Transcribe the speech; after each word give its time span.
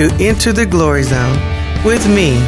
to 0.00 0.26
Into 0.26 0.54
the 0.54 0.64
Glory 0.64 1.02
Zone 1.02 1.36
with 1.84 2.08
me, 2.08 2.38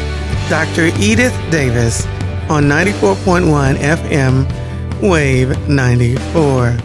Dr. 0.49 0.89
Edith 0.99 1.35
Davis, 1.51 2.03
on 2.49 2.63
94.1 2.63 3.75
FM, 3.75 5.07
Wave 5.07 5.69
94. 5.69 6.75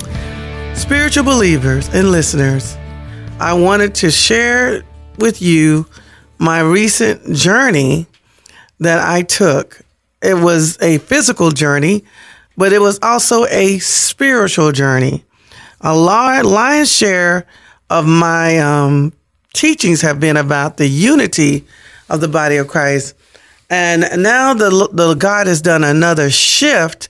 Spiritual 0.75 1.25
believers 1.25 1.89
and 1.95 2.11
listeners, 2.11 2.77
I 3.41 3.55
wanted 3.55 3.95
to 3.95 4.11
share 4.11 4.83
with 5.17 5.41
you 5.41 5.87
my 6.39 6.61
recent 6.61 7.35
journey 7.35 8.07
that 8.79 9.01
I 9.01 9.23
took. 9.23 9.81
It 10.21 10.35
was 10.35 10.77
a 10.83 10.99
physical 10.99 11.51
journey, 11.51 12.05
but 12.59 12.75
it 12.75 12.83
was 12.83 12.99
also 13.03 13.47
a 13.47 13.79
spiritual 13.79 14.73
journey. 14.73 15.25
A 15.81 15.97
large 15.97 16.45
lion's 16.45 16.93
share 16.93 17.47
of 17.89 18.07
my 18.07 18.59
um, 18.59 19.15
teachings 19.55 20.03
have 20.03 20.21
been 20.21 20.37
about 20.37 20.77
the 20.77 20.89
unity 20.89 21.67
of 22.09 22.21
the 22.21 22.29
body 22.29 22.57
of 22.57 22.69
Christ. 22.69 23.15
And 23.71 24.05
now 24.23 24.55
the, 24.55 24.89
the 24.93 25.15
God 25.15 25.47
has 25.47 25.61
done 25.61 25.85
another 25.85 26.31
shift 26.31 27.09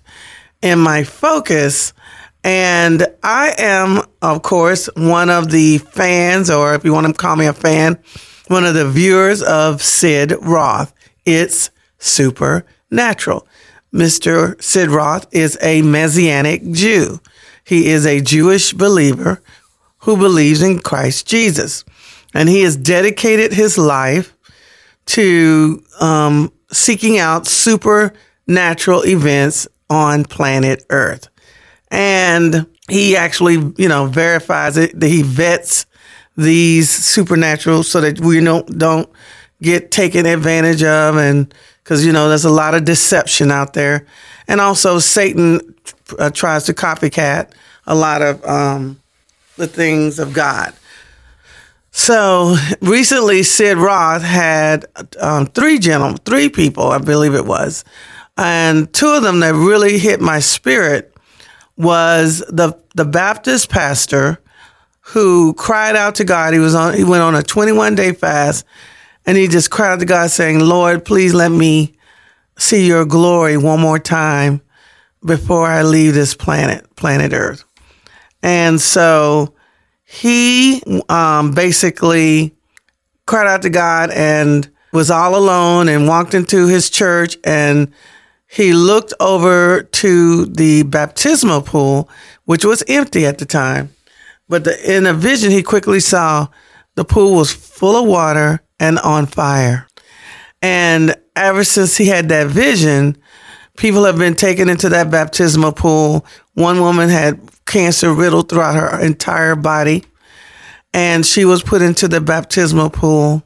in 0.63 0.79
my 0.79 1.05
focus. 1.05 1.93
And 2.43 3.07
I 3.23 3.55
am, 3.59 4.03
of 4.23 4.43
course, 4.43 4.89
one 4.97 5.31
of 5.31 5.51
the 5.51 5.79
fans, 5.79 6.51
or 6.51 6.75
if 6.75 6.85
you 6.85 6.93
want 6.93 7.07
to 7.07 7.13
call 7.13 7.37
me 7.37 7.47
a 7.47 7.53
fan, 7.53 7.99
one 8.49 8.65
of 8.65 8.75
the 8.75 8.89
viewers 8.89 9.43
of 9.43 9.83
Sid 9.83 10.35
Roth. 10.41 10.93
It's 11.25 11.71
supernatural. 11.99 13.47
Mr. 13.93 14.61
Sid 14.63 14.91
Roth 14.91 15.27
is 15.33 15.59
a 15.63 15.83
Messianic 15.83 16.71
Jew. 16.73 17.21
He 17.65 17.89
is 17.89 18.07
a 18.07 18.21
Jewish 18.21 18.73
believer 18.73 19.43
who 19.99 20.17
believes 20.17 20.63
in 20.63 20.79
Christ 20.79 21.27
Jesus. 21.27 21.85
And 22.35 22.49
he 22.49 22.63
has 22.63 22.77
dedicated 22.77 23.53
his 23.53 23.79
life 23.79 24.35
to 25.07 25.83
um, 26.01 26.53
seeking 26.71 27.19
out 27.19 27.47
supernatural 27.47 29.07
events 29.07 29.67
on 29.89 30.25
planet 30.25 30.85
Earth. 30.91 31.29
And 31.91 32.67
he 32.89 33.17
actually, 33.17 33.73
you 33.77 33.89
know, 33.89 34.07
verifies 34.07 34.77
it, 34.77 35.03
he 35.03 35.23
vets 35.23 35.87
these 36.37 36.91
supernatural 36.91 37.83
so 37.83 38.01
that 38.01 38.21
we 38.21 38.41
don't, 38.41 38.79
don't 38.79 39.09
get 39.63 39.91
taken 39.91 40.27
advantage 40.27 40.83
of. 40.83 41.17
And 41.17 41.53
because, 41.83 42.05
you 42.05 42.13
know, 42.13 42.29
there's 42.29 42.45
a 42.45 42.51
lot 42.51 42.75
of 42.75 42.85
deception 42.85 43.51
out 43.51 43.73
there. 43.73 44.07
And 44.47 44.61
also, 44.61 44.99
Satan 44.99 45.75
uh, 46.19 46.31
tries 46.31 46.65
to 46.65 46.75
copycat 46.75 47.53
a 47.87 47.95
lot 47.95 48.23
of 48.23 48.45
um, 48.45 49.01
the 49.57 49.67
things 49.67 50.19
of 50.19 50.33
God. 50.33 50.75
So 51.99 52.55
recently, 52.81 53.43
Sid 53.43 53.77
Roth 53.77 54.23
had 54.23 54.87
um, 55.19 55.47
three 55.47 55.81
gentlemen, 55.81 56.19
three 56.19 56.49
people, 56.49 56.87
I 56.87 56.99
believe 56.99 57.35
it 57.35 57.45
was, 57.45 57.85
and 58.37 58.91
two 58.95 59.09
of 59.09 59.25
them 59.25 59.41
that 59.41 59.55
really 59.55 59.99
hit 59.99 60.21
my 60.21 60.39
spirit 60.39 61.13
was 61.77 62.39
the 62.49 62.79
the 62.95 63.05
Baptist 63.05 63.69
pastor 63.69 64.41
who 65.01 65.55
cried 65.55 65.97
out 65.97 66.15
to 66.15 66.25
God. 66.25 66.53
He 66.55 66.61
was 66.61 66.77
on. 66.77 66.95
He 66.95 67.03
went 67.03 67.25
on 67.25 67.35
a 67.35 67.43
21 67.43 67.97
day 67.97 68.13
fast, 68.13 68.65
and 69.27 69.37
he 69.37 69.49
just 69.49 69.73
cried 69.73 69.95
out 69.95 69.99
to 69.99 70.07
God, 70.07 70.31
saying, 70.31 70.61
"Lord, 70.61 71.05
please 71.05 71.35
let 71.35 71.51
me 71.51 71.97
see 72.57 72.87
Your 72.87 73.07
glory 73.07 73.57
one 73.57 73.81
more 73.81 73.99
time 73.99 74.61
before 75.27 75.67
I 75.67 75.83
leave 75.83 76.15
this 76.15 76.37
planet, 76.37 76.95
planet 76.95 77.33
Earth." 77.33 77.65
And 78.41 78.81
so 78.81 79.53
he 80.11 80.83
um, 81.11 81.53
basically 81.53 82.55
cried 83.27 83.47
out 83.47 83.61
to 83.61 83.69
God 83.69 84.11
and 84.11 84.69
was 84.91 85.11
all 85.11 85.37
alone 85.37 85.87
and 85.87 86.09
walked 86.09 86.33
into 86.33 86.67
his 86.67 86.89
church 86.89 87.37
and 87.45 87.93
he 88.47 88.73
looked 88.73 89.13
over 89.21 89.83
to 89.83 90.47
the 90.47 90.85
baptismal 90.85 91.61
pool, 91.61 92.09
which 92.47 92.65
was 92.65 92.83
empty 92.89 93.27
at 93.27 93.37
the 93.37 93.45
time. 93.45 93.91
But 94.49 94.65
the, 94.65 94.97
in 94.97 95.05
a 95.05 95.13
vision, 95.13 95.51
he 95.51 95.63
quickly 95.63 96.01
saw 96.01 96.49
the 96.95 97.05
pool 97.05 97.37
was 97.37 97.53
full 97.53 97.95
of 97.95 98.09
water 98.09 98.63
and 98.81 98.99
on 99.01 99.27
fire. 99.27 99.89
And 100.63 101.15
ever 101.37 101.65
since 101.65 101.99
he 101.99 102.07
had 102.07 102.31
that 102.31 102.47
vision, 102.47 103.19
people 103.79 104.05
have 104.05 104.19
been 104.19 104.35
taken 104.35 104.69
into 104.69 104.91
that 104.91 105.11
baptismal 105.11 105.73
pool. 105.73 106.27
One 106.55 106.81
woman 106.81 107.09
had 107.09 107.41
cancer 107.65 108.13
riddled 108.13 108.49
throughout 108.49 108.75
her 108.75 109.01
entire 109.01 109.55
body. 109.55 110.05
And 110.93 111.25
she 111.25 111.45
was 111.45 111.63
put 111.63 111.81
into 111.81 112.09
the 112.09 112.21
baptismal 112.21 112.91
pool 112.91 113.43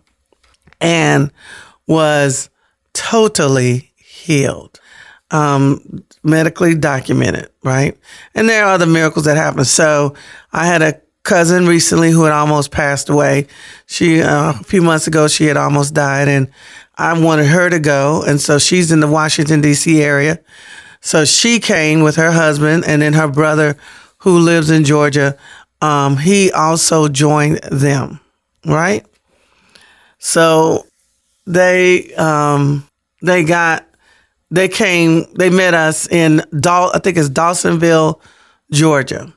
and 0.80 1.30
was 1.86 2.48
totally 2.94 3.92
healed, 3.96 4.80
um, 5.30 6.02
medically 6.22 6.74
documented, 6.74 7.50
right? 7.62 7.96
And 8.34 8.48
there 8.48 8.64
are 8.64 8.72
other 8.72 8.86
miracles 8.86 9.26
that 9.26 9.36
happen. 9.36 9.64
So 9.64 10.14
I 10.52 10.66
had 10.66 10.82
a 10.82 11.00
cousin 11.24 11.66
recently 11.66 12.10
who 12.10 12.24
had 12.24 12.32
almost 12.32 12.70
passed 12.70 13.08
away. 13.08 13.48
She, 13.86 14.22
uh, 14.22 14.50
a 14.50 14.64
few 14.64 14.82
months 14.82 15.06
ago, 15.06 15.28
she 15.28 15.44
had 15.44 15.56
almost 15.56 15.94
died 15.94 16.28
and 16.28 16.50
I 17.02 17.18
wanted 17.18 17.46
her 17.46 17.68
to 17.68 17.80
go. 17.80 18.22
And 18.22 18.40
so 18.40 18.58
she's 18.58 18.92
in 18.92 19.00
the 19.00 19.08
Washington, 19.08 19.60
D.C. 19.60 20.02
area. 20.02 20.38
So 21.00 21.24
she 21.24 21.58
came 21.58 22.02
with 22.02 22.14
her 22.16 22.30
husband 22.30 22.84
and 22.86 23.02
then 23.02 23.14
her 23.14 23.28
brother 23.28 23.76
who 24.18 24.38
lives 24.38 24.70
in 24.70 24.84
Georgia, 24.84 25.36
um, 25.80 26.16
he 26.16 26.52
also 26.52 27.08
joined 27.08 27.58
them, 27.64 28.20
right? 28.64 29.04
So 30.18 30.86
they 31.44 32.14
um, 32.14 32.86
they 33.20 33.42
got 33.42 33.84
they 34.52 34.68
came 34.68 35.26
they 35.36 35.50
met 35.50 35.74
us 35.74 36.06
in 36.06 36.44
Dal 36.58 36.92
I 36.94 37.00
think 37.00 37.16
it's 37.16 37.28
Dawsonville, 37.28 38.20
Georgia. 38.70 39.32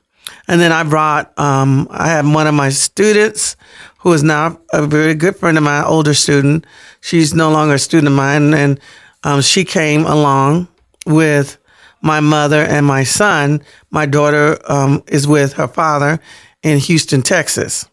And 0.46 0.60
then 0.60 0.70
I 0.70 0.84
brought 0.84 1.36
um, 1.36 1.88
I 1.90 2.06
had 2.06 2.24
one 2.24 2.46
of 2.46 2.54
my 2.54 2.68
students 2.68 3.56
who 4.06 4.12
is 4.12 4.22
now 4.22 4.56
a 4.72 4.86
very 4.86 5.16
good 5.16 5.34
friend 5.34 5.58
of 5.58 5.64
mine, 5.64 5.82
older 5.82 6.14
student. 6.14 6.64
She's 7.00 7.34
no 7.34 7.50
longer 7.50 7.74
a 7.74 7.78
student 7.80 8.06
of 8.06 8.14
mine, 8.14 8.54
and 8.54 8.78
um, 9.24 9.40
she 9.40 9.64
came 9.64 10.06
along 10.06 10.68
with 11.06 11.58
my 12.02 12.20
mother 12.20 12.62
and 12.62 12.86
my 12.86 13.02
son. 13.02 13.64
My 13.90 14.06
daughter 14.06 14.60
um, 14.70 15.02
is 15.08 15.26
with 15.26 15.54
her 15.54 15.66
father 15.66 16.20
in 16.62 16.78
Houston, 16.78 17.20
Texas. 17.20 17.90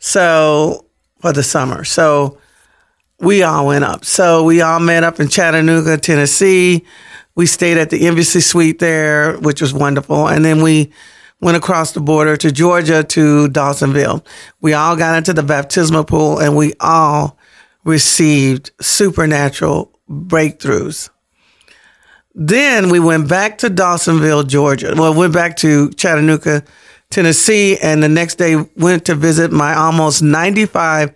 So 0.00 0.84
for 1.20 1.32
the 1.32 1.44
summer. 1.44 1.84
So 1.84 2.38
we 3.20 3.44
all 3.44 3.68
went 3.68 3.84
up. 3.84 4.04
So 4.04 4.42
we 4.42 4.62
all 4.62 4.80
met 4.80 5.04
up 5.04 5.20
in 5.20 5.28
Chattanooga, 5.28 5.96
Tennessee. 5.96 6.84
We 7.36 7.46
stayed 7.46 7.78
at 7.78 7.90
the 7.90 8.08
embassy 8.08 8.40
suite 8.40 8.80
there, 8.80 9.38
which 9.38 9.60
was 9.60 9.72
wonderful. 9.72 10.26
And 10.26 10.44
then 10.44 10.60
we 10.60 10.92
went 11.44 11.58
across 11.58 11.92
the 11.92 12.00
border 12.00 12.38
to 12.38 12.50
Georgia 12.50 13.04
to 13.04 13.48
Dawsonville. 13.48 14.24
We 14.62 14.72
all 14.72 14.96
got 14.96 15.18
into 15.18 15.34
the 15.34 15.42
baptismal 15.42 16.04
pool 16.04 16.38
and 16.38 16.56
we 16.56 16.72
all 16.80 17.36
received 17.84 18.70
supernatural 18.80 19.92
breakthroughs. 20.08 21.10
Then 22.34 22.88
we 22.88 22.98
went 22.98 23.28
back 23.28 23.58
to 23.58 23.68
Dawsonville, 23.68 24.48
Georgia. 24.48 24.94
Well, 24.96 25.12
went 25.12 25.34
back 25.34 25.56
to 25.58 25.90
Chattanooga, 25.90 26.64
Tennessee, 27.10 27.76
and 27.76 28.02
the 28.02 28.08
next 28.08 28.36
day 28.36 28.56
went 28.78 29.04
to 29.04 29.14
visit 29.14 29.52
my 29.52 29.74
almost 29.74 30.22
95 30.22 31.12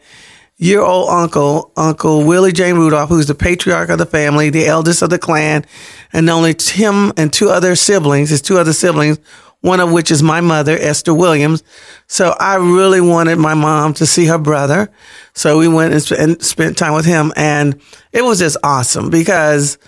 year 0.58 0.82
old 0.82 1.08
uncle, 1.08 1.72
Uncle 1.75 2.25
Willie 2.25 2.52
James 2.52 2.76
Rudolph, 2.76 3.08
who's 3.08 3.26
the 3.26 3.34
patriarch 3.34 3.88
of 3.88 3.96
the 3.96 4.06
family, 4.06 4.50
the 4.50 4.66
eldest 4.66 5.00
of 5.00 5.08
the 5.08 5.19
clan, 5.19 5.64
and 6.12 6.28
only 6.28 6.54
him 6.60 7.14
and 7.16 7.32
two 7.32 7.48
other 7.48 7.75
siblings, 7.75 8.28
his 8.28 8.42
two 8.42 8.58
other 8.58 8.75
siblings, 8.75 9.19
one 9.60 9.81
of 9.81 9.90
which 9.90 10.10
is 10.10 10.22
my 10.22 10.40
mother, 10.40 10.76
Esther 10.78 11.14
Williams. 11.14 11.62
So 12.06 12.34
I 12.38 12.56
really 12.56 13.00
wanted 13.00 13.37
my 13.37 13.55
mom 13.55 13.94
to 13.94 14.06
see 14.06 14.26
her 14.26 14.38
brother. 14.38 14.90
So 15.34 15.58
we 15.58 15.69
went 15.69 15.93
and, 15.93 16.02
sp- 16.02 16.19
and 16.19 16.43
spent 16.43 16.78
time 16.78 16.94
with 16.94 17.06
him. 17.06 17.32
And 17.37 17.81
it 18.12 18.22
was 18.22 18.38
just 18.38 18.56
awesome 18.62 19.10
because 19.10 19.78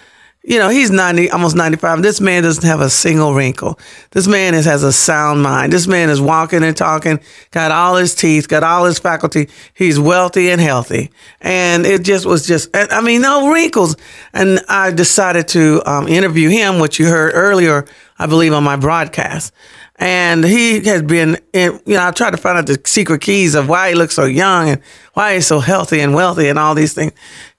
you 0.43 0.59
know, 0.59 0.71
he's 0.71 0.91
90, 0.91 1.31
almost 1.31 1.55
95. 1.55 2.03
This 2.03 2.21
man 2.21 2.45
doesn't 2.45 2.65
have 2.65 2.81
a 2.81 2.89
single 2.89 3.35
wrinkle. 3.35 3.79
This 4.13 4.27
man 4.27 4.55
is, 4.55 4.65
has 4.65 4.83
a 4.83 4.93
sound 4.93 5.43
mind. 5.43 5.71
This 5.71 5.87
man 5.87 6.09
is 6.09 6.19
walking 6.21 6.65
and 6.65 6.75
talking, 6.75 7.21
got 7.51 7.71
all 7.71 7.97
his 7.97 8.15
teeth, 8.15 8.49
got 8.49 8.63
all 8.63 8.87
his 8.87 8.99
faculty. 8.99 9.51
He's 9.75 10.01
wealthy 10.01 10.51
and 10.51 10.61
healthy. 10.61 11.11
And 11.43 11.85
it 11.85 12.05
just 12.05 12.25
was 12.25 12.47
just, 12.47 12.71
I 12.75 13.03
mean, 13.03 13.21
no 13.21 13.53
wrinkles. 13.53 13.97
And 14.33 14.61
I 14.67 14.93
decided 14.93 15.47
to 15.49 15.83
um, 15.85 16.09
interview 16.09 16.49
him, 16.49 16.79
which 16.79 16.99
you 16.99 17.07
heard 17.07 17.33
earlier, 17.35 17.85
I 18.21 18.27
believe, 18.27 18.53
on 18.53 18.63
my 18.63 18.77
broadcast. 18.77 19.53
And 19.97 20.45
he 20.45 20.81
has 20.85 21.03
been, 21.03 21.39
in, 21.55 21.81
you 21.87 21.95
know, 21.95 22.07
I 22.07 22.11
tried 22.11 22.33
to 22.33 22.37
find 22.37 22.59
out 22.59 22.67
the 22.67 22.79
secret 22.85 23.23
keys 23.23 23.55
of 23.55 23.67
why 23.67 23.89
he 23.89 23.95
looks 23.95 24.15
so 24.15 24.27
young 24.27 24.69
and 24.69 24.83
why 25.15 25.35
he's 25.35 25.47
so 25.47 25.59
healthy 25.59 26.01
and 26.01 26.15
wealthy 26.15 26.49
and 26.49 26.59
all 26.59 26.75
these 26.75 26.93
things. 26.93 27.13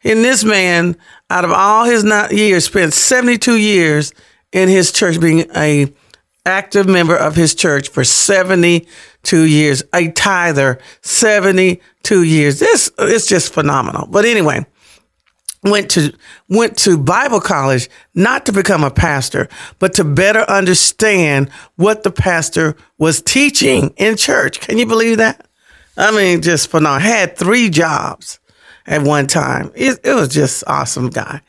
And 0.04 0.24
this 0.24 0.44
man, 0.44 0.98
out 1.31 1.46
of 1.46 1.52
all 1.52 1.86
his 1.86 2.04
years, 2.31 2.66
spent 2.66 2.94
72 2.94 3.58
years 3.58 4.13
in 4.52 4.69
his 4.69 4.92
church 4.92 5.19
being 5.19 5.50
a 5.56 5.92
active 6.46 6.88
member 6.88 7.16
of 7.16 7.36
his 7.36 7.56
church 7.56 7.90
for 7.90 8.04
72 8.04 9.40
years, 9.44 9.84
a 9.94 10.12
tither, 10.12 10.80
72 11.02 12.24
years. 12.24 12.60
This 12.60 12.92
is 13.00 13.25
just 13.25 13.52
phenomenal. 13.52 14.07
But 14.07 14.25
anyway, 14.25 14.66
went 15.63 15.92
to 15.92 16.13
went 16.50 16.78
to 16.80 16.98
Bible 16.98 17.40
college 17.40 17.90
not 18.16 18.46
to 18.48 18.52
become 18.52 18.84
a 18.84 18.92
pastor, 18.92 19.48
but 19.80 19.94
to 19.96 20.04
better 20.04 20.42
understand 20.42 21.50
what 21.75 22.04
the 22.04 22.12
pastor 22.12 22.75
was 22.98 23.22
teaching 23.22 23.94
in 23.98 24.18
church. 24.18 24.60
Can 24.60 24.78
you 24.78 24.86
believe 24.86 25.18
that? 25.18 25.48
I 25.98 26.12
mean, 26.16 26.42
just 26.42 26.68
for 26.68 26.78
phenomenal. 26.78 27.08
Had 27.08 27.38
three 27.38 27.69
jobs 27.69 28.40
at 28.88 29.04
one 29.04 29.28
time. 29.28 29.72
It, 29.75 30.00
it 30.04 30.13
was 30.13 30.30
just 30.30 30.63
awesome 30.66 31.10
guy. 31.10 31.42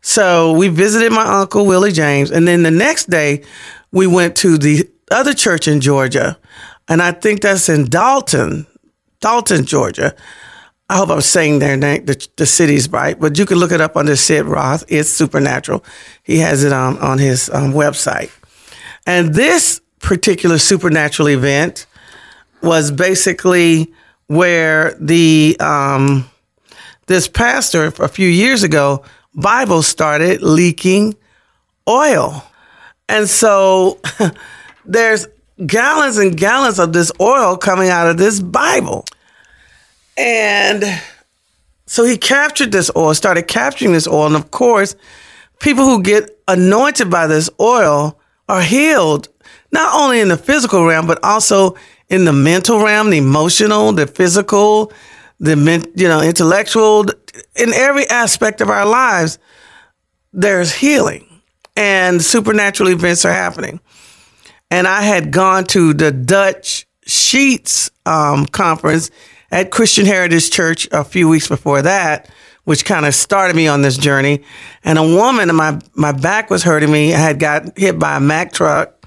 So 0.00 0.52
we 0.52 0.68
visited 0.68 1.12
my 1.12 1.40
uncle 1.40 1.66
Willie 1.66 1.92
James, 1.92 2.30
and 2.30 2.48
then 2.48 2.62
the 2.62 2.70
next 2.70 3.10
day 3.10 3.44
we 3.92 4.06
went 4.06 4.36
to 4.36 4.58
the 4.58 4.88
other 5.10 5.34
church 5.34 5.68
in 5.68 5.80
Georgia, 5.80 6.38
and 6.88 7.02
I 7.02 7.12
think 7.12 7.42
that's 7.42 7.68
in 7.68 7.88
Dalton, 7.88 8.66
Dalton, 9.20 9.64
Georgia. 9.64 10.14
I 10.90 10.96
hope 10.96 11.10
I'm 11.10 11.20
saying 11.20 11.60
their 11.60 11.76
name, 11.76 12.04
the, 12.04 12.28
the 12.34 12.46
city's 12.46 12.90
right, 12.90 13.18
but 13.18 13.38
you 13.38 13.46
can 13.46 13.58
look 13.58 13.70
it 13.70 13.80
up 13.80 13.96
under 13.96 14.16
Sid 14.16 14.44
Roth. 14.44 14.82
It's 14.88 15.08
supernatural. 15.08 15.84
He 16.24 16.38
has 16.38 16.64
it 16.64 16.72
on, 16.72 16.98
on 16.98 17.18
his 17.18 17.48
um, 17.48 17.72
website. 17.72 18.32
And 19.06 19.32
this 19.32 19.80
particular 20.00 20.58
supernatural 20.58 21.28
event 21.28 21.86
was 22.60 22.90
basically 22.90 23.94
where 24.26 24.96
the 24.98 25.56
um, 25.60 26.28
this 27.06 27.28
pastor 27.28 27.86
a 28.00 28.08
few 28.08 28.28
years 28.28 28.64
ago, 28.64 29.04
Bible 29.32 29.82
started 29.82 30.42
leaking 30.42 31.14
oil. 31.88 32.42
And 33.08 33.28
so 33.28 34.00
there's 34.84 35.28
gallons 35.64 36.18
and 36.18 36.36
gallons 36.36 36.80
of 36.80 36.92
this 36.92 37.12
oil 37.20 37.56
coming 37.56 37.90
out 37.90 38.08
of 38.08 38.18
this 38.18 38.40
Bible. 38.40 39.04
And 40.20 41.00
so 41.86 42.04
he 42.04 42.18
captured 42.18 42.72
this 42.72 42.90
oil, 42.94 43.14
started 43.14 43.48
capturing 43.48 43.92
this 43.92 44.06
oil. 44.06 44.26
And 44.26 44.36
of 44.36 44.50
course, 44.50 44.94
people 45.60 45.86
who 45.86 46.02
get 46.02 46.38
anointed 46.46 47.10
by 47.10 47.26
this 47.26 47.48
oil 47.58 48.20
are 48.46 48.60
healed, 48.60 49.28
not 49.72 49.98
only 49.98 50.20
in 50.20 50.28
the 50.28 50.36
physical 50.36 50.84
realm, 50.84 51.06
but 51.06 51.24
also 51.24 51.74
in 52.10 52.26
the 52.26 52.34
mental 52.34 52.84
realm, 52.84 53.08
the 53.08 53.16
emotional, 53.16 53.92
the 53.92 54.06
physical, 54.06 54.92
the 55.38 55.88
you 55.94 56.06
know 56.06 56.20
intellectual. 56.20 57.06
In 57.56 57.72
every 57.72 58.06
aspect 58.08 58.60
of 58.60 58.68
our 58.68 58.84
lives, 58.84 59.38
there's 60.34 60.74
healing, 60.74 61.26
and 61.76 62.20
supernatural 62.20 62.90
events 62.90 63.24
are 63.24 63.32
happening. 63.32 63.80
And 64.70 64.86
I 64.86 65.00
had 65.00 65.30
gone 65.30 65.64
to 65.68 65.94
the 65.94 66.12
Dutch 66.12 66.86
Sheets 67.06 67.90
um, 68.04 68.44
conference 68.44 69.10
at 69.50 69.70
Christian 69.70 70.06
Heritage 70.06 70.50
Church 70.50 70.88
a 70.92 71.04
few 71.04 71.28
weeks 71.28 71.48
before 71.48 71.82
that, 71.82 72.28
which 72.64 72.84
kind 72.84 73.06
of 73.06 73.14
started 73.14 73.56
me 73.56 73.66
on 73.68 73.82
this 73.82 73.96
journey. 73.96 74.42
And 74.84 74.98
a 74.98 75.02
woman, 75.02 75.54
my 75.54 75.80
my 75.94 76.12
back 76.12 76.50
was 76.50 76.62
hurting 76.62 76.90
me. 76.90 77.14
I 77.14 77.18
had 77.18 77.38
got 77.38 77.78
hit 77.78 77.98
by 77.98 78.16
a 78.16 78.20
Mack 78.20 78.52
truck, 78.52 79.04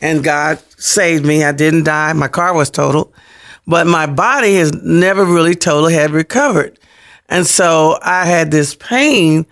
and 0.00 0.24
God 0.24 0.58
saved 0.78 1.24
me. 1.24 1.44
I 1.44 1.52
didn't 1.52 1.84
die. 1.84 2.12
My 2.12 2.28
car 2.28 2.54
was 2.54 2.70
totaled, 2.70 3.12
but 3.66 3.86
my 3.86 4.06
body 4.06 4.54
has 4.56 4.72
never 4.72 5.24
really 5.24 5.54
totally 5.54 5.94
had 5.94 6.10
recovered. 6.10 6.78
And 7.28 7.46
so 7.46 7.98
I 8.02 8.26
had 8.26 8.50
this 8.50 8.74
pain 8.74 9.46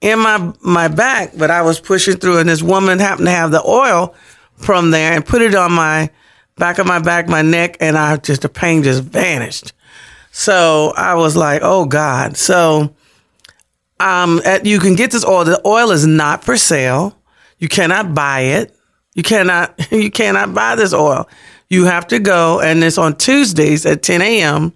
in 0.00 0.18
my 0.18 0.52
my 0.60 0.88
back, 0.88 1.32
but 1.36 1.50
I 1.50 1.62
was 1.62 1.80
pushing 1.80 2.16
through, 2.16 2.38
and 2.38 2.48
this 2.48 2.62
woman 2.62 2.98
happened 2.98 3.26
to 3.26 3.32
have 3.32 3.50
the 3.50 3.64
oil 3.64 4.14
from 4.56 4.90
there 4.90 5.12
and 5.12 5.24
put 5.24 5.42
it 5.42 5.54
on 5.54 5.72
my 5.72 6.10
back 6.56 6.78
of 6.78 6.86
my 6.86 6.98
back, 6.98 7.28
my 7.28 7.42
neck, 7.42 7.76
and 7.80 7.96
I 7.96 8.16
just 8.16 8.42
the 8.42 8.48
pain 8.48 8.82
just 8.82 9.02
vanished. 9.02 9.72
So 10.30 10.92
I 10.96 11.14
was 11.14 11.36
like, 11.36 11.60
oh 11.62 11.84
God. 11.84 12.36
So 12.36 12.94
um, 14.00 14.40
at, 14.44 14.66
you 14.66 14.80
can 14.80 14.96
get 14.96 15.10
this 15.10 15.24
oil. 15.24 15.44
The 15.44 15.60
oil 15.66 15.90
is 15.90 16.06
not 16.06 16.44
for 16.44 16.56
sale. 16.56 17.16
You 17.58 17.68
cannot 17.68 18.14
buy 18.14 18.40
it. 18.40 18.76
You 19.14 19.22
cannot 19.22 19.74
you 19.92 20.10
cannot 20.10 20.54
buy 20.54 20.74
this 20.74 20.92
oil. 20.92 21.28
You 21.68 21.84
have 21.84 22.08
to 22.08 22.18
go, 22.18 22.60
and 22.60 22.84
it's 22.84 22.98
on 22.98 23.16
Tuesdays 23.16 23.86
at 23.86 24.02
10 24.02 24.20
a.m. 24.20 24.72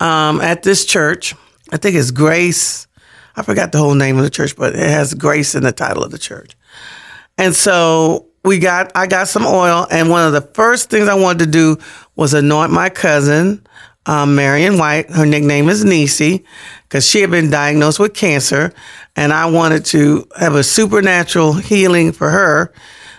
Um, 0.00 0.40
at 0.40 0.62
this 0.62 0.84
church. 0.84 1.34
I 1.72 1.78
think 1.78 1.96
it's 1.96 2.10
Grace. 2.10 2.86
I 3.34 3.42
forgot 3.42 3.72
the 3.72 3.78
whole 3.78 3.94
name 3.94 4.16
of 4.16 4.24
the 4.24 4.30
church, 4.30 4.56
but 4.56 4.74
it 4.74 4.90
has 4.90 5.12
Grace 5.12 5.54
in 5.54 5.62
the 5.62 5.72
title 5.72 6.04
of 6.04 6.10
the 6.10 6.18
church. 6.18 6.56
And 7.36 7.54
so 7.54 8.25
we 8.46 8.60
got 8.60 8.92
I 8.94 9.08
got 9.08 9.26
some 9.28 9.44
oil, 9.44 9.86
and 9.90 10.08
one 10.08 10.24
of 10.24 10.32
the 10.32 10.40
first 10.40 10.88
things 10.88 11.08
I 11.08 11.14
wanted 11.14 11.46
to 11.46 11.50
do 11.50 11.78
was 12.14 12.32
anoint 12.32 12.70
my 12.70 12.88
cousin, 12.88 13.66
um, 14.06 14.36
Marion 14.36 14.78
White. 14.78 15.10
Her 15.10 15.26
nickname 15.26 15.68
is 15.68 15.84
Nisi, 15.84 16.44
because 16.84 17.04
she 17.06 17.20
had 17.20 17.30
been 17.32 17.50
diagnosed 17.50 17.98
with 17.98 18.14
cancer, 18.14 18.72
and 19.16 19.32
I 19.32 19.46
wanted 19.46 19.84
to 19.86 20.28
have 20.38 20.54
a 20.54 20.62
supernatural 20.62 21.54
healing 21.54 22.12
for 22.12 22.30
her. 22.30 22.72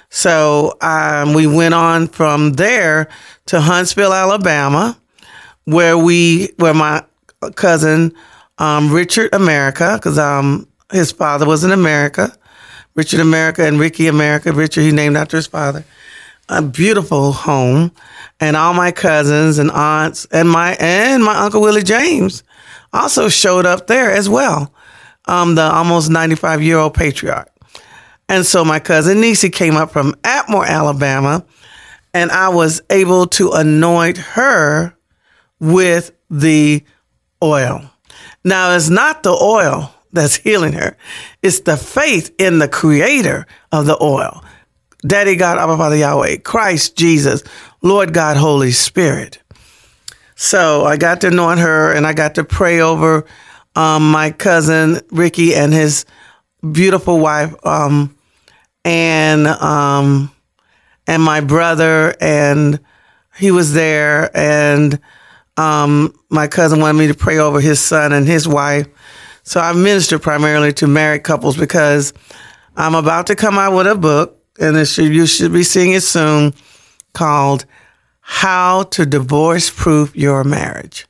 So 0.09 0.77
um, 0.79 1.33
we 1.33 1.45
went 1.45 1.73
on 1.73 2.07
from 2.07 2.53
there 2.53 3.09
to 3.47 3.59
Huntsville, 3.59 4.13
Alabama, 4.13 4.97
where 5.65 5.97
we 5.97 6.53
where 6.56 6.73
my 6.73 7.03
cousin 7.56 8.13
um, 8.59 8.94
Richard 8.94 9.33
America, 9.33 9.95
because 9.95 10.18
um, 10.18 10.69
his 10.89 11.12
father 11.12 11.45
was 11.45 11.65
in 11.65 11.71
America 11.71 12.36
Richard 12.97 13.19
America 13.19 13.63
and 13.63 13.79
Ricky 13.79 14.07
America. 14.07 14.51
Richard, 14.51 14.81
he 14.81 14.91
named 14.91 15.15
after 15.15 15.38
his 15.38 15.47
father. 15.47 15.85
A 16.49 16.61
beautiful 16.61 17.31
home, 17.31 17.91
and 18.39 18.57
all 18.57 18.73
my 18.73 18.91
cousins 18.91 19.59
and 19.59 19.69
aunts 19.71 20.25
and 20.31 20.49
my 20.49 20.75
and 20.79 21.23
my 21.23 21.38
uncle 21.38 21.61
Willie 21.61 21.83
James 21.83 22.44
also 22.94 23.29
showed 23.29 23.65
up 23.65 23.88
there 23.88 24.11
as 24.11 24.27
well. 24.27 24.73
Um, 25.25 25.56
the 25.56 25.61
almost 25.61 26.09
95 26.09 26.61
year 26.63 26.77
old 26.77 26.94
patriarch. 26.94 27.51
And 28.30 28.45
so 28.45 28.66
my 28.66 28.80
cousin 28.80 29.21
Nisi 29.21 29.49
came 29.49 29.75
up 29.75 29.92
from 29.92 30.13
Atmore, 30.23 30.68
Alabama, 30.68 31.45
and 32.13 32.31
I 32.31 32.49
was 32.49 32.81
able 32.89 33.27
to 33.27 33.51
anoint 33.51 34.18
her 34.18 34.97
with 35.59 36.11
the 36.30 36.83
oil. 37.44 37.81
Now, 38.44 38.73
it's 38.75 38.89
not 38.89 39.23
the 39.23 39.31
oil 39.31 39.94
that's 40.18 40.36
healing 40.36 40.74
her. 40.74 40.97
It's 41.42 41.62
the 41.62 41.78
faith 41.78 42.33
in 42.38 42.59
the 42.59 42.68
creator 42.68 43.47
of 43.71 43.86
the 43.86 43.97
oil. 44.02 44.44
Daddy 45.06 45.36
God, 45.36 45.57
Abba 45.57 45.78
Father 45.78 45.95
Yahweh, 45.95 46.38
Christ 46.38 46.97
Jesus, 46.97 47.44
Lord 47.81 48.14
God, 48.14 48.36
Holy 48.36 48.71
Spirit. 48.71 49.40
So 50.36 50.86
I 50.86 50.97
got 50.97 51.21
to 51.21 51.28
anoint 51.28 51.59
her 51.59 51.94
and 51.94 52.06
I 52.06 52.14
got 52.14 52.36
to 52.36 52.44
pray 52.44 52.80
over 52.81 53.26
um, 53.76 54.12
my 54.12 54.31
cousin 54.31 55.02
Ricky 55.12 55.54
and 55.54 55.71
his 55.71 56.06
beautiful 56.71 57.19
wife, 57.19 57.54
um, 57.66 58.16
and 58.83 59.45
um, 59.47 60.31
and 61.06 61.21
my 61.21 61.42
brother, 61.42 62.16
and 62.19 62.80
he 63.38 63.52
was 63.52 63.74
there, 63.74 64.36
and 64.36 65.00
um, 65.57 66.14
my 66.30 66.47
cousin 66.47 66.80
wanted 66.80 66.97
me 66.97 67.07
to 67.07 67.14
pray 67.14 67.38
over 67.38 67.62
his 67.62 67.80
son 67.80 68.14
and 68.14 68.28
his 68.28 68.47
wife, 68.47 68.88
so 69.47 69.61
I 69.61 69.71
minister 69.71 70.19
primarily 70.19 70.73
to 70.73 70.87
married 70.87 71.23
couples 71.23 71.56
because 71.56 72.11
I'm 72.75 72.95
about 72.95 73.27
to 73.27 73.35
come 73.35 73.57
out 73.57 73.73
with 73.73 73.87
a 73.87 73.95
book, 73.95 74.37
and 74.59 74.85
should, 74.85 75.13
you 75.13 75.25
should 75.25 75.54
be 75.54 75.63
seeing 75.63 75.94
it 75.94 76.01
soon, 76.04 76.54
called 77.13 77.66
How 78.19 78.83
to 78.83 79.06
Divorce 79.06 79.69
Proof 79.69 80.13
Your 80.18 80.44
Marriage. 80.44 81.07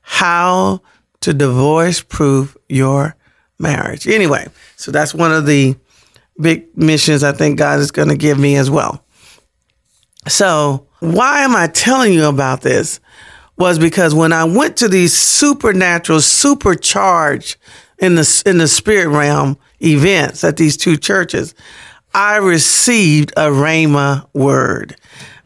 How 0.00 0.80
to 1.20 1.34
Divorce 1.34 2.00
Proof 2.00 2.56
Your 2.70 3.16
Marriage. 3.58 4.08
Anyway, 4.08 4.46
so 4.76 4.90
that's 4.90 5.14
one 5.14 5.30
of 5.30 5.44
the 5.44 5.76
big 6.40 6.74
missions 6.74 7.22
I 7.22 7.32
think 7.32 7.58
God 7.58 7.80
is 7.80 7.90
going 7.90 8.08
to 8.08 8.16
give 8.16 8.38
me 8.38 8.56
as 8.56 8.70
well. 8.70 9.04
So, 10.26 10.86
why 11.00 11.42
am 11.42 11.54
I 11.54 11.66
telling 11.66 12.14
you 12.14 12.30
about 12.30 12.62
this? 12.62 12.98
Was 13.56 13.78
because 13.78 14.14
when 14.14 14.32
I 14.32 14.44
went 14.44 14.76
to 14.78 14.88
these 14.88 15.12
supernatural, 15.12 16.20
supercharged 16.20 17.56
in 17.98 18.16
the 18.16 18.42
in 18.46 18.58
the 18.58 18.68
spirit 18.68 19.08
realm 19.08 19.56
events 19.80 20.42
at 20.44 20.56
these 20.56 20.76
two 20.76 20.96
churches, 20.96 21.54
I 22.12 22.36
received 22.36 23.32
a 23.36 23.48
Rhema 23.48 24.26
word. 24.32 24.96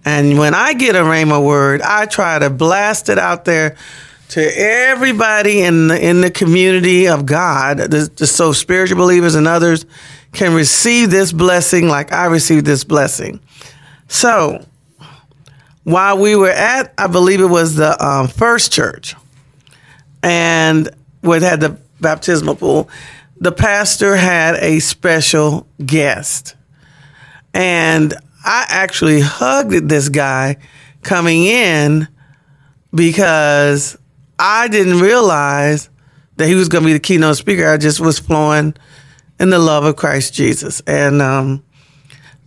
And 0.04 0.38
when 0.38 0.54
I 0.54 0.72
get 0.72 0.96
a 0.96 1.00
Rhema 1.00 1.44
word, 1.44 1.82
I 1.82 2.06
try 2.06 2.38
to 2.38 2.48
blast 2.48 3.08
it 3.08 3.18
out 3.18 3.44
there 3.44 3.76
to 4.30 4.58
everybody 4.58 5.60
in 5.60 5.88
the 5.88 6.02
in 6.02 6.20
the 6.20 6.30
community 6.30 7.08
of 7.08 7.26
God, 7.26 7.78
the, 7.78 8.10
the, 8.14 8.26
so 8.26 8.52
spiritual 8.52 8.98
believers 8.98 9.34
and 9.34 9.46
others 9.46 9.86
can 10.32 10.54
receive 10.54 11.10
this 11.10 11.32
blessing 11.32 11.88
like 11.88 12.12
I 12.12 12.26
received 12.26 12.66
this 12.66 12.84
blessing. 12.84 13.40
So 14.06 14.64
while 15.88 16.18
we 16.18 16.36
were 16.36 16.50
at, 16.50 16.92
I 16.98 17.06
believe 17.06 17.40
it 17.40 17.46
was 17.46 17.74
the 17.74 17.96
um, 18.04 18.28
first 18.28 18.70
church, 18.70 19.14
and 20.22 20.90
where 21.22 21.38
it 21.38 21.42
had 21.42 21.60
the 21.60 21.80
baptismal 21.98 22.56
pool, 22.56 22.90
the 23.38 23.52
pastor 23.52 24.14
had 24.14 24.56
a 24.56 24.80
special 24.80 25.66
guest. 25.84 26.56
And 27.54 28.12
I 28.44 28.66
actually 28.68 29.20
hugged 29.20 29.88
this 29.88 30.10
guy 30.10 30.58
coming 31.02 31.44
in 31.44 32.06
because 32.94 33.96
I 34.38 34.68
didn't 34.68 35.00
realize 35.00 35.88
that 36.36 36.48
he 36.48 36.54
was 36.54 36.68
going 36.68 36.82
to 36.82 36.86
be 36.88 36.92
the 36.92 37.00
keynote 37.00 37.38
speaker. 37.38 37.66
I 37.66 37.78
just 37.78 37.98
was 37.98 38.18
flowing 38.18 38.74
in 39.40 39.48
the 39.48 39.58
love 39.58 39.84
of 39.84 39.96
Christ 39.96 40.34
Jesus. 40.34 40.82
And, 40.86 41.22
um, 41.22 41.64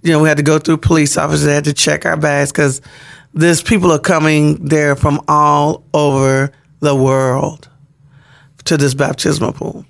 you 0.04 0.12
know, 0.12 0.22
we 0.22 0.30
had 0.30 0.38
to 0.38 0.44
go 0.44 0.60
through 0.60 0.78
police 0.78 1.18
officers, 1.18 1.46
they 1.46 1.56
had 1.56 1.64
to 1.64 1.74
check 1.74 2.06
our 2.06 2.18
bags 2.18 2.52
because 2.52 2.82
this 3.34 3.62
people 3.62 3.92
are 3.92 4.00
coming 4.00 4.66
there 4.66 4.96
from 4.96 5.22
all 5.28 5.84
over 5.94 6.52
the 6.80 6.96
world 6.96 7.70
to 8.66 8.78
this 8.78 8.94
baptismal 8.94 9.54
pool. 9.54 9.86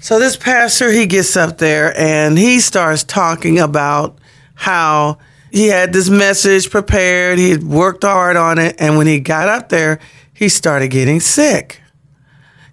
So 0.00 0.18
this 0.18 0.36
pastor, 0.36 0.90
he 0.90 1.06
gets 1.06 1.36
up 1.36 1.58
there 1.58 1.98
and 1.98 2.38
he 2.38 2.60
starts 2.60 3.04
talking 3.04 3.58
about 3.58 4.18
how 4.54 5.18
he 5.50 5.68
had 5.68 5.92
this 5.92 6.08
message 6.08 6.70
prepared. 6.70 7.38
He 7.38 7.50
had 7.50 7.64
worked 7.64 8.04
hard 8.04 8.36
on 8.36 8.58
it. 8.58 8.76
And 8.78 8.96
when 8.96 9.06
he 9.06 9.20
got 9.20 9.48
up 9.48 9.68
there, 9.68 9.98
he 10.34 10.48
started 10.48 10.88
getting 10.88 11.20
sick 11.20 11.80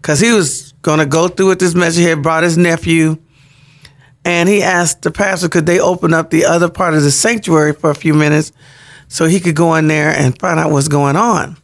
because 0.02 0.20
he 0.20 0.32
was 0.32 0.74
going 0.82 1.00
to 1.00 1.06
go 1.06 1.28
through 1.28 1.48
with 1.48 1.60
this 1.60 1.74
message. 1.74 2.04
He 2.04 2.10
had 2.10 2.22
brought 2.22 2.44
his 2.44 2.58
nephew 2.58 3.18
and 4.24 4.48
he 4.48 4.62
asked 4.62 5.02
the 5.02 5.12
pastor, 5.12 5.50
could 5.50 5.66
they 5.66 5.80
open 5.80 6.14
up 6.14 6.30
the 6.30 6.46
other 6.46 6.70
part 6.70 6.94
of 6.94 7.04
the 7.04 7.12
sanctuary 7.12 7.74
for 7.74 7.90
a 7.90 7.96
few 7.96 8.14
minutes 8.14 8.52
so 9.16 9.28
he 9.28 9.40
could 9.40 9.56
go 9.56 9.76
in 9.76 9.88
there 9.88 10.10
and 10.10 10.38
find 10.38 10.60
out 10.60 10.72
what's 10.72 10.90
going 10.90 11.16
on. 11.16 11.56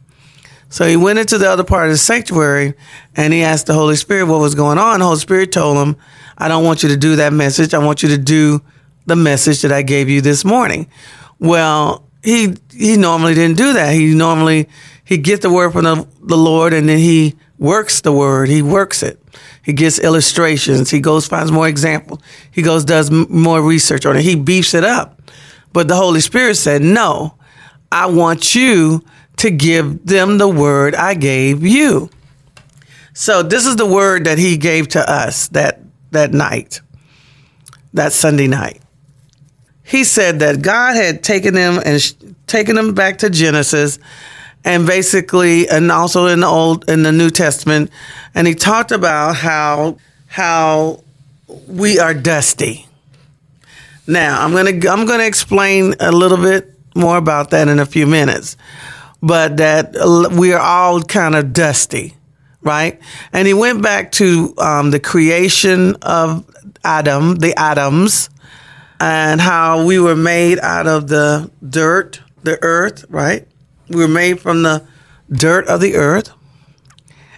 So 0.70 0.86
he 0.86 0.96
went 0.96 1.18
into 1.18 1.36
the 1.36 1.50
other 1.50 1.64
part 1.64 1.84
of 1.84 1.92
the 1.92 1.98
sanctuary 1.98 2.72
and 3.14 3.30
he 3.30 3.42
asked 3.42 3.66
the 3.66 3.74
Holy 3.74 3.96
Spirit 3.96 4.24
what 4.24 4.40
was 4.40 4.54
going 4.54 4.78
on. 4.78 5.00
The 5.00 5.04
Holy 5.04 5.18
Spirit 5.18 5.52
told 5.52 5.76
him, 5.76 5.96
I 6.38 6.48
don't 6.48 6.64
want 6.64 6.82
you 6.82 6.88
to 6.88 6.96
do 6.96 7.16
that 7.16 7.34
message. 7.34 7.74
I 7.74 7.78
want 7.84 8.02
you 8.02 8.08
to 8.08 8.16
do 8.16 8.62
the 9.04 9.16
message 9.16 9.60
that 9.60 9.70
I 9.70 9.82
gave 9.82 10.08
you 10.08 10.22
this 10.22 10.46
morning. 10.46 10.88
Well, 11.40 12.08
he 12.24 12.54
he 12.70 12.96
normally 12.96 13.34
didn't 13.34 13.58
do 13.58 13.74
that. 13.74 13.92
He 13.92 14.14
normally 14.14 14.66
he 15.04 15.18
gets 15.18 15.42
the 15.42 15.50
word 15.50 15.74
from 15.74 15.84
the, 15.84 16.08
the 16.22 16.38
Lord 16.38 16.72
and 16.72 16.88
then 16.88 16.96
he 16.96 17.36
works 17.58 18.00
the 18.00 18.12
word. 18.12 18.48
He 18.48 18.62
works 18.62 19.02
it. 19.02 19.20
He 19.62 19.74
gets 19.74 19.98
illustrations. 19.98 20.88
He 20.88 21.00
goes 21.00 21.26
finds 21.26 21.52
more 21.52 21.68
examples. 21.68 22.20
He 22.50 22.62
goes 22.62 22.86
does 22.86 23.10
more 23.10 23.60
research 23.60 24.06
on 24.06 24.16
it. 24.16 24.22
He 24.22 24.36
beefs 24.36 24.72
it 24.72 24.84
up. 24.84 25.20
But 25.74 25.88
the 25.88 25.96
Holy 25.96 26.20
Spirit 26.20 26.56
said, 26.56 26.80
"No, 26.80 27.34
I 27.92 28.06
want 28.06 28.54
you 28.54 29.04
to 29.36 29.50
give 29.50 30.06
them 30.06 30.38
the 30.38 30.48
word 30.48 30.94
I 30.94 31.14
gave 31.14 31.64
you. 31.64 32.10
So 33.14 33.42
this 33.42 33.66
is 33.66 33.76
the 33.76 33.86
word 33.86 34.24
that 34.24 34.38
he 34.38 34.56
gave 34.56 34.88
to 34.88 35.00
us 35.00 35.48
that 35.48 35.80
that 36.10 36.32
night, 36.32 36.80
that 37.92 38.12
Sunday 38.12 38.46
night. 38.46 38.80
He 39.82 40.04
said 40.04 40.40
that 40.40 40.62
God 40.62 40.96
had 40.96 41.22
taken 41.22 41.54
them 41.54 41.80
and 41.84 42.00
sh- 42.00 42.14
taken 42.46 42.76
them 42.76 42.94
back 42.94 43.18
to 43.18 43.30
Genesis 43.30 43.98
and 44.64 44.86
basically 44.86 45.68
and 45.68 45.92
also 45.92 46.26
in 46.26 46.40
the 46.40 46.46
old 46.46 46.88
in 46.88 47.02
the 47.02 47.12
New 47.12 47.30
Testament 47.30 47.90
and 48.34 48.46
he 48.46 48.54
talked 48.54 48.92
about 48.92 49.36
how 49.36 49.98
how 50.28 51.02
we 51.66 51.98
are 51.98 52.14
dusty. 52.14 52.86
Now, 54.06 54.42
I'm 54.42 54.52
going 54.52 54.80
to 54.80 54.88
I'm 54.88 55.06
going 55.06 55.20
to 55.20 55.26
explain 55.26 55.94
a 56.00 56.10
little 56.10 56.38
bit 56.38 56.71
more 56.94 57.16
about 57.16 57.50
that 57.50 57.68
in 57.68 57.78
a 57.78 57.86
few 57.86 58.06
minutes 58.06 58.56
but 59.22 59.58
that 59.58 59.94
we 60.36 60.52
are 60.52 60.60
all 60.60 61.00
kind 61.00 61.36
of 61.36 61.52
dusty, 61.52 62.14
right? 62.60 63.00
And 63.32 63.46
he 63.46 63.54
went 63.54 63.80
back 63.80 64.10
to 64.12 64.52
um, 64.58 64.90
the 64.90 64.98
creation 64.98 65.94
of 66.02 66.44
Adam, 66.84 67.36
the 67.36 67.54
Adams, 67.56 68.28
and 68.98 69.40
how 69.40 69.84
we 69.84 70.00
were 70.00 70.16
made 70.16 70.58
out 70.58 70.88
of 70.88 71.06
the 71.06 71.50
dirt, 71.66 72.20
the 72.42 72.58
earth, 72.62 73.04
right? 73.08 73.46
We 73.88 73.96
were 73.96 74.08
made 74.08 74.40
from 74.40 74.64
the 74.64 74.84
dirt 75.30 75.68
of 75.68 75.80
the 75.80 75.94
earth. 75.94 76.32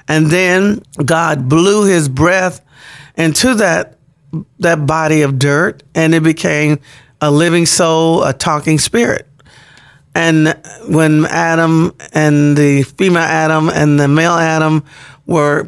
And 0.08 0.26
then 0.28 0.82
God 1.04 1.49
blew 1.49 1.84
his 1.84 2.08
breath 2.08 2.64
into 3.16 3.54
that 3.56 3.99
that 4.58 4.84
body 4.84 5.23
of 5.23 5.38
dirt 5.38 5.84
and 5.94 6.12
it 6.12 6.25
became 6.25 6.80
a 7.20 7.30
living 7.30 7.66
soul, 7.66 8.25
a 8.25 8.32
talking 8.32 8.80
spirit. 8.80 9.28
And 10.14 10.59
when 10.87 11.26
Adam 11.26 11.94
and 12.12 12.56
the 12.56 12.83
female 12.83 13.23
Adam 13.23 13.68
and 13.68 13.99
the 13.99 14.09
male 14.09 14.33
Adam 14.33 14.85
were 15.26 15.66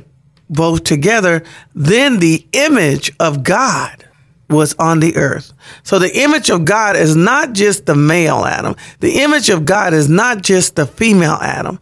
both 0.49 0.85
together, 0.85 1.43
then 1.75 2.21
the 2.21 2.47
image 2.53 3.13
of 3.19 3.43
God 3.43 4.05
was 4.49 4.75
on 4.79 5.01
the 5.01 5.17
earth. 5.17 5.53
So 5.83 5.99
the 5.99 6.21
image 6.21 6.51
of 6.51 6.65
God 6.65 6.95
is 6.97 7.17
not 7.17 7.53
just 7.53 7.87
the 7.87 7.97
male 7.97 8.45
Adam. 8.45 8.77
The 9.01 9.21
image 9.23 9.51
of 9.51 9.65
God 9.65 9.93
is 9.93 10.09
not 10.09 10.43
just 10.43 10.77
the 10.77 10.87
female 10.87 11.39
Adam. 11.41 11.81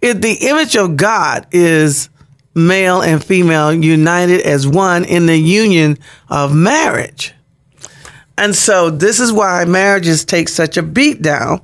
It, 0.00 0.22
the 0.22 0.38
image 0.48 0.76
of 0.76 0.96
God 0.96 1.46
is 1.50 2.08
male 2.54 3.02
and 3.02 3.22
female 3.22 3.72
united 3.72 4.40
as 4.40 4.66
one 4.66 5.04
in 5.04 5.26
the 5.26 5.36
union 5.36 5.98
of 6.30 6.54
marriage. 6.54 7.34
And 8.38 8.54
so 8.54 8.88
this 8.88 9.20
is 9.20 9.32
why 9.32 9.64
marriages 9.66 10.24
take 10.24 10.48
such 10.48 10.76
a 10.76 10.82
beat 10.82 11.20
down 11.20 11.60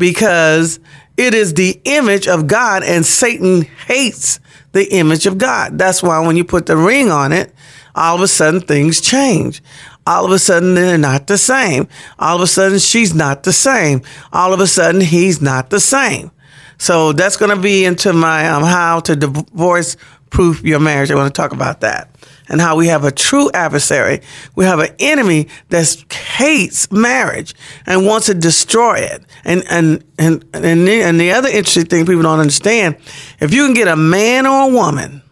because 0.00 0.80
it 1.16 1.34
is 1.34 1.54
the 1.54 1.80
image 1.84 2.26
of 2.26 2.48
God 2.48 2.82
and 2.82 3.06
Satan 3.06 3.62
hates 3.62 4.40
the 4.72 4.92
image 4.92 5.26
of 5.26 5.38
God. 5.38 5.78
That's 5.78 6.02
why 6.02 6.18
when 6.26 6.36
you 6.36 6.44
put 6.44 6.66
the 6.66 6.76
ring 6.76 7.10
on 7.10 7.32
it, 7.32 7.54
all 7.94 8.16
of 8.16 8.22
a 8.22 8.28
sudden 8.28 8.60
things 8.62 9.00
change. 9.00 9.62
All 10.06 10.24
of 10.24 10.32
a 10.32 10.38
sudden 10.38 10.74
they're 10.74 10.98
not 10.98 11.26
the 11.28 11.38
same. 11.38 11.86
All 12.18 12.36
of 12.36 12.42
a 12.42 12.46
sudden 12.46 12.78
she's 12.78 13.14
not 13.14 13.44
the 13.44 13.52
same. 13.52 14.02
All 14.32 14.52
of 14.52 14.60
a 14.60 14.66
sudden 14.66 15.00
he's 15.00 15.40
not 15.40 15.70
the 15.70 15.80
same. 15.80 16.32
So 16.78 17.12
that's 17.12 17.36
going 17.36 17.54
to 17.54 17.60
be 17.60 17.84
into 17.84 18.12
my 18.14 18.48
um, 18.48 18.62
how 18.62 19.00
to 19.00 19.14
divorce 19.14 19.96
proof 20.30 20.62
your 20.62 20.80
marriage. 20.80 21.10
I 21.10 21.16
want 21.16 21.32
to 21.32 21.38
talk 21.38 21.52
about 21.52 21.82
that 21.82 22.08
and 22.50 22.60
how 22.60 22.76
we 22.76 22.88
have 22.88 23.04
a 23.04 23.12
true 23.12 23.50
adversary. 23.54 24.20
We 24.56 24.64
have 24.66 24.80
an 24.80 24.94
enemy 24.98 25.48
that 25.70 26.04
hates 26.12 26.90
marriage 26.90 27.54
and 27.86 28.04
wants 28.04 28.26
to 28.26 28.34
destroy 28.34 28.96
it. 28.96 29.24
And, 29.44 29.62
and, 29.70 30.04
and, 30.18 30.44
and 30.52 30.86
the, 30.86 31.02
and 31.02 31.18
the 31.18 31.30
other 31.30 31.48
interesting 31.48 31.86
thing 31.86 32.04
people 32.04 32.24
don't 32.24 32.40
understand, 32.40 32.96
if 33.40 33.54
you 33.54 33.64
can 33.64 33.74
get 33.74 33.88
a 33.88 33.96
man 33.96 34.46
or 34.46 34.68
a 34.68 34.74
woman 34.74 35.22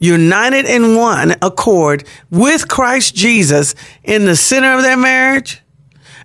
united 0.00 0.66
in 0.66 0.96
one 0.96 1.36
accord 1.40 2.04
with 2.30 2.66
Christ 2.66 3.14
Jesus 3.14 3.74
in 4.02 4.24
the 4.24 4.34
center 4.34 4.74
of 4.74 4.82
their 4.82 4.96
marriage, 4.96 5.62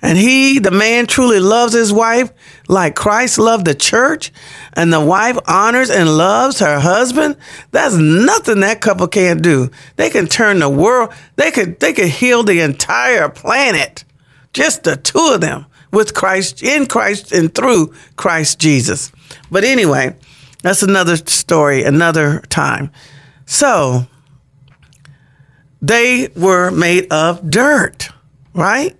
and 0.06 0.20
he, 0.20 0.60
the 0.60 0.70
man, 0.70 1.08
truly 1.08 1.40
loves 1.40 1.74
his 1.74 1.92
wife 1.92 2.32
like 2.68 2.96
Christ 2.96 3.40
loved 3.40 3.66
the 3.66 3.74
church, 3.74 4.32
and 4.74 4.94
the 4.94 5.02
wife 5.04 5.36
honors 5.48 5.90
and 5.90 6.16
loves 6.16 6.60
her 6.60 6.80
husband. 6.80 7.38
That's 7.72 7.96
nothing 7.96 8.60
that 8.60 8.82
couple 8.82 9.08
can't 9.08 9.42
do. 9.42 9.72
They 9.96 10.12
can 10.12 10.28
turn 10.28 10.60
the 10.60 10.70
world. 10.70 11.12
They 11.38 11.50
could. 11.50 11.80
They 11.80 11.92
could 11.92 12.10
heal 12.10 12.44
the 12.44 12.60
entire 12.60 13.30
planet. 13.30 14.04
Just 14.54 14.84
the 14.84 14.96
two 14.96 15.32
of 15.34 15.42
them 15.42 15.66
with 15.92 16.14
Christ, 16.14 16.62
in 16.62 16.86
Christ, 16.86 17.32
and 17.32 17.54
through 17.54 17.96
Christ 18.16 18.60
Jesus. 18.60 19.12
But 19.50 19.64
anyway, 19.64 20.18
that's 20.62 20.84
another 20.84 21.16
story, 21.16 21.82
another 21.82 22.42
time. 22.42 22.92
So 23.48 24.06
they 25.82 26.30
were 26.36 26.70
made 26.70 27.12
of 27.12 27.50
dirt, 27.50 28.10
right? 28.54 28.96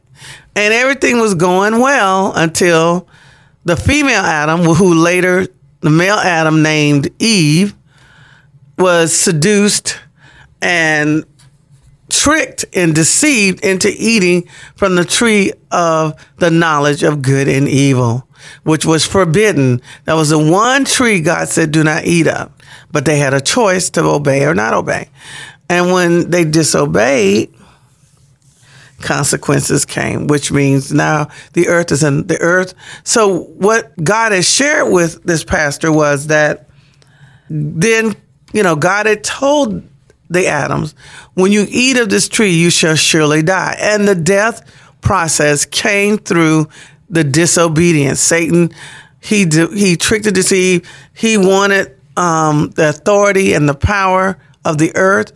And 0.56 0.74
everything 0.74 1.20
was 1.20 1.36
going 1.36 1.80
well 1.80 2.32
until 2.34 3.08
the 3.66 3.76
female 3.76 4.22
Adam, 4.22 4.62
who 4.62 4.94
later 4.94 5.48
the 5.82 5.90
male 5.90 6.16
Adam 6.16 6.62
named 6.62 7.10
Eve, 7.20 7.76
was 8.78 9.14
seduced 9.14 10.00
and 10.62 11.26
tricked 12.10 12.66
and 12.74 12.94
deceived 12.94 13.64
into 13.66 13.92
eating 13.98 14.48
from 14.76 14.96
the 14.96 15.06
tree 15.06 15.52
of 15.72 16.14
the 16.38 16.52
knowledge 16.52 17.04
of 17.04 17.22
good 17.22 17.48
and 17.48 17.68
evil, 17.68 18.28
which 18.64 18.86
was 18.86 19.06
forbidden. 19.06 19.82
That 20.06 20.14
was 20.14 20.30
the 20.30 20.40
one 20.40 20.86
tree 20.86 21.20
God 21.20 21.48
said, 21.50 21.72
do 21.72 21.84
not 21.84 22.06
eat 22.06 22.28
of. 22.28 22.52
But 22.92 23.06
they 23.06 23.18
had 23.18 23.34
a 23.34 23.42
choice 23.42 23.90
to 23.92 24.04
obey 24.04 24.46
or 24.46 24.54
not 24.54 24.74
obey. 24.74 25.10
And 25.70 25.92
when 25.92 26.30
they 26.30 26.46
disobeyed, 26.46 27.54
consequences 29.02 29.86
came, 29.86 30.28
which 30.28 30.52
means 30.52 30.92
now 30.92 31.28
the 31.54 31.68
earth 31.68 31.92
is 31.92 32.04
in 32.04 32.28
the 32.28 32.40
earth. 32.40 32.74
So 33.04 33.44
what 33.44 33.92
God 34.04 34.32
has 34.32 34.48
shared 34.48 34.92
with 34.92 35.24
this 35.24 35.44
pastor 35.44 35.92
was 35.92 36.28
that 36.28 36.70
then, 37.50 38.16
you 38.54 38.64
know, 38.64 38.76
God 38.76 39.06
had 39.06 39.24
told 39.24 39.84
the 40.30 40.48
Adams, 40.48 40.96
when 41.34 41.52
you 41.52 41.66
eat 41.70 41.98
of 41.98 42.10
this 42.10 42.28
tree, 42.28 42.52
you 42.52 42.70
shall 42.70 42.96
surely 42.96 43.44
die. 43.44 43.76
And 43.80 44.08
the 44.08 44.16
death 44.16 44.72
process 45.02 45.66
came 45.66 46.18
through 46.18 46.70
the 47.10 47.24
disobedience. 47.24 48.20
Satan, 48.20 48.72
he, 49.22 49.46
he 49.46 49.96
tricked 49.96 50.26
to 50.26 50.32
deceive. 50.32 50.90
He 51.14 51.38
wanted, 51.38 51.96
um, 52.18 52.72
the 52.72 52.90
authority 52.90 53.54
and 53.54 53.70
the 53.70 53.76
power 53.76 54.38
of 54.64 54.78
the 54.78 54.96
earth 54.96 55.32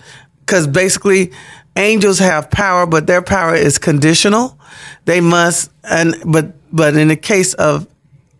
because 0.50 0.66
basically 0.66 1.32
angels 1.80 2.20
have 2.20 2.52
power, 2.52 2.86
but 2.86 3.08
their 3.08 3.22
power 3.22 3.56
is 3.56 3.78
conditional. 3.78 4.60
they 5.06 5.22
must 5.22 5.72
and 5.84 6.16
but 6.26 6.54
but 6.72 6.96
in 6.96 7.08
the 7.08 7.16
case 7.16 7.54
of 7.56 7.88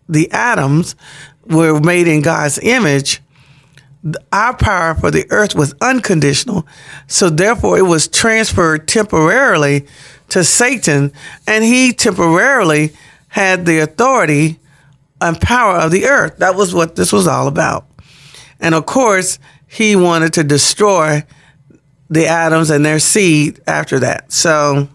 the 0.08 0.30
Adams 0.30 0.94
were 1.46 1.80
made 1.80 2.06
in 2.06 2.22
God's 2.22 2.58
image, 2.58 3.20
our 4.32 4.56
power 4.56 4.94
for 4.94 5.10
the 5.10 5.26
earth 5.30 5.54
was 5.54 5.74
unconditional. 5.80 6.66
So 7.06 7.28
therefore 7.28 7.78
it 7.78 7.82
was 7.82 8.08
transferred 8.08 8.86
temporarily 8.86 9.86
to 10.28 10.44
Satan 10.44 11.12
and 11.46 11.64
he 11.64 11.92
temporarily 11.92 12.92
had 13.28 13.66
the 13.66 13.78
authority 13.80 14.58
and 15.20 15.40
power 15.40 15.76
of 15.76 15.90
the 15.90 16.06
earth. 16.06 16.38
That 16.38 16.54
was 16.54 16.74
what 16.74 16.96
this 16.96 17.12
was 17.12 17.26
all 17.26 17.46
about. 17.46 17.86
And 18.60 18.74
of 18.74 18.86
course, 18.86 19.38
he 19.66 19.96
wanted 19.96 20.32
to 20.34 20.44
destroy 20.44 21.24
the 22.10 22.26
Adams 22.26 22.68
and 22.68 22.84
their 22.84 22.98
seed 22.98 23.60
after 23.66 24.00
that. 24.00 24.32
So 24.32 24.88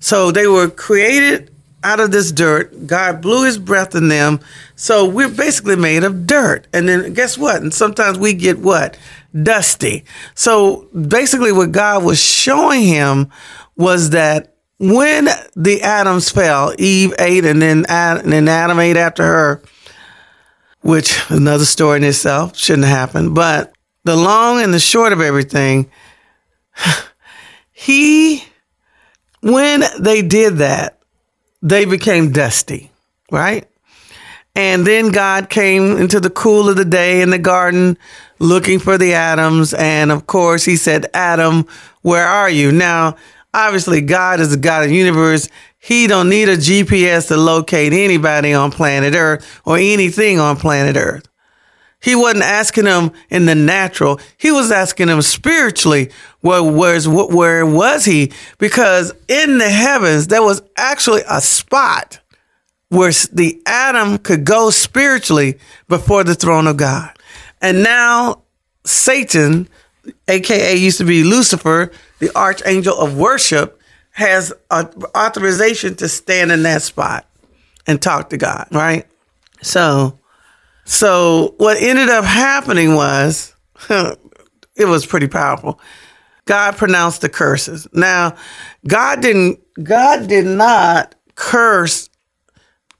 so 0.00 0.30
they 0.30 0.46
were 0.46 0.68
created 0.68 1.50
out 1.82 2.00
of 2.00 2.10
this 2.10 2.32
dirt. 2.32 2.86
God 2.86 3.20
blew 3.20 3.44
his 3.44 3.58
breath 3.58 3.94
in 3.94 4.08
them. 4.08 4.40
So 4.76 5.08
we're 5.08 5.28
basically 5.28 5.76
made 5.76 6.04
of 6.04 6.26
dirt. 6.26 6.66
And 6.72 6.88
then 6.88 7.14
guess 7.14 7.38
what? 7.38 7.62
And 7.62 7.72
sometimes 7.72 8.18
we 8.18 8.34
get 8.34 8.58
what? 8.58 8.98
Dusty. 9.40 10.04
So 10.34 10.88
basically 10.94 11.52
what 11.52 11.72
God 11.72 12.04
was 12.04 12.22
showing 12.22 12.82
him 12.82 13.30
was 13.76 14.10
that 14.10 14.54
when 14.78 15.28
the 15.56 15.82
Adams 15.82 16.30
fell, 16.30 16.74
Eve 16.78 17.12
ate 17.18 17.44
and 17.44 17.60
then, 17.60 17.84
and 17.88 18.32
then 18.32 18.48
Adam 18.48 18.78
ate 18.78 18.96
after 18.96 19.24
her, 19.24 19.62
which 20.80 21.18
another 21.28 21.64
story 21.64 21.98
in 21.98 22.04
itself 22.04 22.56
shouldn't 22.56 22.86
have 22.86 22.96
happened. 22.96 23.34
But 23.34 23.72
the 24.08 24.16
long 24.16 24.62
and 24.62 24.72
the 24.72 24.80
short 24.80 25.12
of 25.12 25.20
everything, 25.20 25.90
he, 27.72 28.42
when 29.42 29.82
they 30.00 30.22
did 30.22 30.56
that, 30.56 30.98
they 31.60 31.84
became 31.84 32.32
dusty, 32.32 32.90
right? 33.30 33.68
And 34.54 34.86
then 34.86 35.12
God 35.12 35.50
came 35.50 35.98
into 35.98 36.20
the 36.20 36.30
cool 36.30 36.70
of 36.70 36.76
the 36.76 36.86
day 36.86 37.20
in 37.20 37.28
the 37.28 37.38
garden 37.38 37.98
looking 38.38 38.78
for 38.78 38.96
the 38.96 39.12
Adams. 39.12 39.74
And 39.74 40.10
of 40.10 40.26
course, 40.26 40.64
he 40.64 40.76
said, 40.76 41.10
Adam, 41.12 41.66
where 42.00 42.26
are 42.26 42.48
you? 42.48 42.72
Now, 42.72 43.16
obviously, 43.52 44.00
God 44.00 44.40
is 44.40 44.50
the 44.50 44.56
God 44.56 44.84
of 44.84 44.88
the 44.88 44.96
universe. 44.96 45.50
He 45.78 46.06
don't 46.06 46.30
need 46.30 46.48
a 46.48 46.56
GPS 46.56 47.28
to 47.28 47.36
locate 47.36 47.92
anybody 47.92 48.54
on 48.54 48.72
planet 48.72 49.14
Earth 49.14 49.60
or 49.66 49.76
anything 49.76 50.40
on 50.40 50.56
planet 50.56 50.96
Earth. 50.96 51.27
He 52.00 52.14
wasn't 52.14 52.44
asking 52.44 52.84
them 52.84 53.12
in 53.28 53.46
the 53.46 53.54
natural. 53.54 54.20
He 54.36 54.52
was 54.52 54.70
asking 54.70 55.08
them 55.08 55.20
spiritually. 55.22 56.10
Where, 56.40 56.62
where's, 56.62 57.08
where 57.08 57.66
was 57.66 58.04
he? 58.04 58.32
Because 58.58 59.12
in 59.26 59.58
the 59.58 59.68
heavens, 59.68 60.28
there 60.28 60.42
was 60.42 60.62
actually 60.76 61.22
a 61.28 61.40
spot 61.40 62.20
where 62.88 63.10
the 63.32 63.60
Adam 63.66 64.18
could 64.18 64.44
go 64.44 64.70
spiritually 64.70 65.58
before 65.88 66.24
the 66.24 66.34
throne 66.34 66.66
of 66.66 66.76
God. 66.76 67.10
And 67.60 67.82
now 67.82 68.42
Satan, 68.84 69.68
aka 70.28 70.74
used 70.74 70.98
to 70.98 71.04
be 71.04 71.24
Lucifer, 71.24 71.90
the 72.20 72.34
archangel 72.36 72.96
of 72.96 73.18
worship, 73.18 73.80
has 74.12 74.52
authorization 74.72 75.94
to 75.96 76.08
stand 76.08 76.50
in 76.50 76.62
that 76.62 76.82
spot 76.82 77.26
and 77.86 78.00
talk 78.00 78.30
to 78.30 78.36
God, 78.36 78.68
right? 78.72 79.06
So 79.62 80.17
so 80.88 81.54
what 81.58 81.76
ended 81.82 82.08
up 82.08 82.24
happening 82.24 82.94
was 82.94 83.54
it 83.90 84.86
was 84.86 85.04
pretty 85.04 85.28
powerful. 85.28 85.78
God 86.46 86.78
pronounced 86.78 87.20
the 87.20 87.28
curses. 87.28 87.86
Now, 87.92 88.36
God 88.86 89.20
didn't 89.20 89.60
God 89.84 90.28
did 90.28 90.46
not 90.46 91.14
curse 91.34 92.08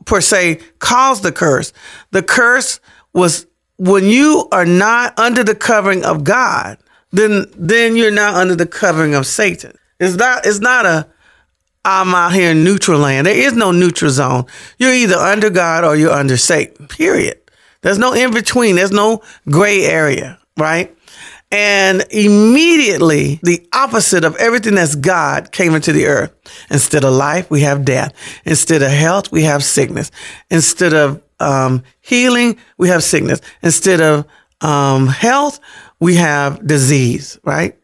per 0.04 0.20
se 0.20 0.60
cause 0.80 1.22
the 1.22 1.32
curse. 1.32 1.72
The 2.10 2.22
curse 2.22 2.78
was 3.14 3.46
when 3.78 4.04
you 4.04 4.46
are 4.52 4.66
not 4.66 5.18
under 5.18 5.42
the 5.42 5.54
covering 5.54 6.04
of 6.04 6.24
God, 6.24 6.76
then 7.10 7.46
then 7.56 7.96
you're 7.96 8.10
not 8.10 8.34
under 8.34 8.54
the 8.54 8.66
covering 8.66 9.14
of 9.14 9.26
Satan. 9.26 9.72
It's 9.98 10.16
not 10.16 10.44
it's 10.44 10.60
not 10.60 10.84
a 10.84 11.08
I'm 11.86 12.14
out 12.14 12.34
here 12.34 12.50
in 12.50 12.64
neutral 12.64 13.00
land. 13.00 13.26
There 13.26 13.34
is 13.34 13.54
no 13.54 13.72
neutral 13.72 14.10
zone. 14.10 14.44
You're 14.76 14.92
either 14.92 15.16
under 15.16 15.48
God 15.48 15.84
or 15.84 15.96
you're 15.96 16.12
under 16.12 16.36
Satan. 16.36 16.86
Period. 16.86 17.40
There's 17.82 17.98
no 17.98 18.12
in 18.12 18.32
between. 18.32 18.76
There's 18.76 18.92
no 18.92 19.22
gray 19.48 19.84
area, 19.84 20.38
right? 20.56 20.94
And 21.50 22.04
immediately 22.10 23.40
the 23.42 23.66
opposite 23.72 24.24
of 24.24 24.36
everything 24.36 24.74
that's 24.74 24.94
God 24.94 25.50
came 25.50 25.74
into 25.74 25.92
the 25.92 26.06
earth. 26.06 26.34
Instead 26.70 27.04
of 27.04 27.14
life, 27.14 27.50
we 27.50 27.62
have 27.62 27.84
death. 27.84 28.12
Instead 28.44 28.82
of 28.82 28.90
health, 28.90 29.32
we 29.32 29.44
have 29.44 29.64
sickness. 29.64 30.10
Instead 30.50 30.92
of 30.92 31.22
um, 31.40 31.82
healing, 32.00 32.58
we 32.76 32.88
have 32.88 33.02
sickness. 33.02 33.40
Instead 33.62 34.00
of 34.00 34.26
um, 34.60 35.06
health, 35.06 35.60
we 36.00 36.16
have 36.16 36.66
disease, 36.66 37.38
right? 37.44 37.78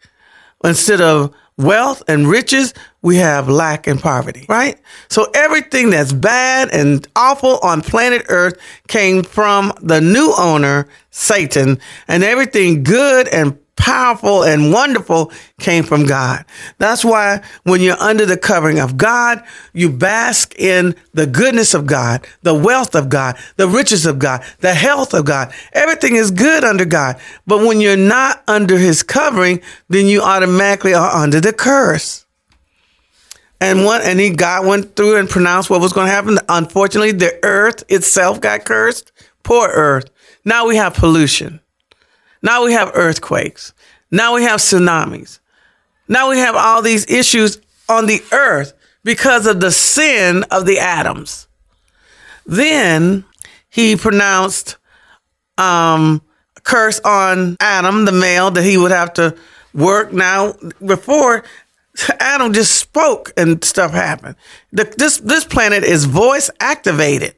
Instead 0.63 1.01
of 1.01 1.35
wealth 1.57 2.03
and 2.09 2.29
riches, 2.29 2.75
we 3.05 3.17
have 3.17 3.51
lack 3.51 3.87
and 3.87 4.01
poverty, 4.01 4.47
right? 4.49 4.81
So 5.11 5.31
everything 5.35 5.91
that's 5.91 6.13
bad 6.13 6.71
and 6.73 7.07
awful 7.15 7.59
on 7.59 7.83
planet 7.83 8.25
Earth 8.31 8.59
came 8.89 9.23
from 9.23 9.75
the 9.83 10.01
new 10.01 10.33
owner, 10.39 10.89
Satan, 11.11 11.79
and 12.09 12.25
everything 12.25 12.83
good 12.83 13.29
and 13.29 13.59
powerful 13.77 14.43
and 14.43 14.73
wonderful 14.73 15.31
came 15.61 15.85
from 15.85 16.07
God. 16.07 16.47
That's 16.79 17.05
why 17.05 17.43
when 17.65 17.83
you're 17.83 18.01
under 18.01 18.25
the 18.25 18.39
covering 18.39 18.79
of 18.79 18.97
God, 18.97 19.45
you 19.75 19.91
bask 19.91 20.59
in 20.59 20.95
the 21.13 21.27
goodness 21.27 21.75
of 21.75 21.85
God, 21.85 22.27
the 22.41 22.55
wealth 22.55 22.95
of 22.95 23.11
God, 23.11 23.37
the 23.57 23.69
riches 23.69 24.07
of 24.07 24.19
God, 24.19 24.43
the 24.61 24.73
health 24.73 25.13
of 25.13 25.27
God. 25.27 25.53
Everything 25.75 26.17
is 26.17 26.31
good 26.31 26.65
under 26.65 26.87
God. 26.87 27.21
But 27.47 27.67
when 27.67 27.83
you're 27.83 27.99
not 27.99 28.43
under 28.49 28.79
his 28.79 29.03
covering, 29.03 29.61
then 29.91 30.07
you 30.07 30.23
automatically 30.23 30.95
are 30.95 31.11
under 31.11 31.39
the 31.39 31.53
curse. 31.53 32.24
And 33.61 33.85
one, 33.85 34.03
and 34.03 34.21
he 34.21 34.31
God 34.31 34.67
went 34.67 34.97
through 34.97 35.17
and 35.17 35.29
pronounced 35.29 35.71
what 35.71 35.81
was 35.81 35.93
going 35.93 36.07
to 36.07 36.13
happen. 36.13 36.39
Unfortunately, 36.49 37.13
the 37.13 37.39
earth 37.43 37.85
itself 37.89 38.41
got 38.41 38.65
cursed. 38.65 39.13
Poor 39.43 39.69
earth. 39.69 40.11
Now 40.45 40.67
we 40.67 40.77
have 40.77 40.95
pollution. 40.95 41.61
Now 42.43 42.65
we 42.65 42.73
have 42.73 42.91
earthquakes. 42.95 43.73
Now 44.11 44.35
we 44.35 44.43
have 44.43 44.61
tsunamis. 44.61 45.39
Now 46.09 46.31
we 46.31 46.39
have 46.39 46.57
all 46.57 46.83
these 46.83 47.11
issues 47.11 47.59
on 47.89 48.07
the 48.07 48.23
earth 48.33 48.75
because 49.03 49.47
of 49.47 49.61
the 49.61 49.71
sin 49.71 50.45
of 50.51 50.67
the 50.67 50.79
Adams. 50.79 51.49
Then 52.47 53.25
he 53.71 53.97
pronounced 53.97 54.77
um, 55.57 56.23
curse 56.63 57.01
on 57.01 57.57
Adam, 57.61 58.05
the 58.05 58.13
male, 58.13 58.51
that 58.51 58.63
he 58.63 58.77
would 58.77 58.91
have 58.91 59.15
to 59.15 59.37
work. 59.73 60.13
Now, 60.13 60.55
before 60.85 61.45
Adam 62.21 62.53
just 62.53 62.77
spoke 62.77 63.33
and 63.37 63.63
stuff 63.65 63.93
happened. 63.93 64.37
The, 64.73 64.93
this 64.97 65.19
this 65.19 65.45
planet 65.45 65.85
is 65.85 66.05
voice 66.05 66.51
activated. 66.61 67.35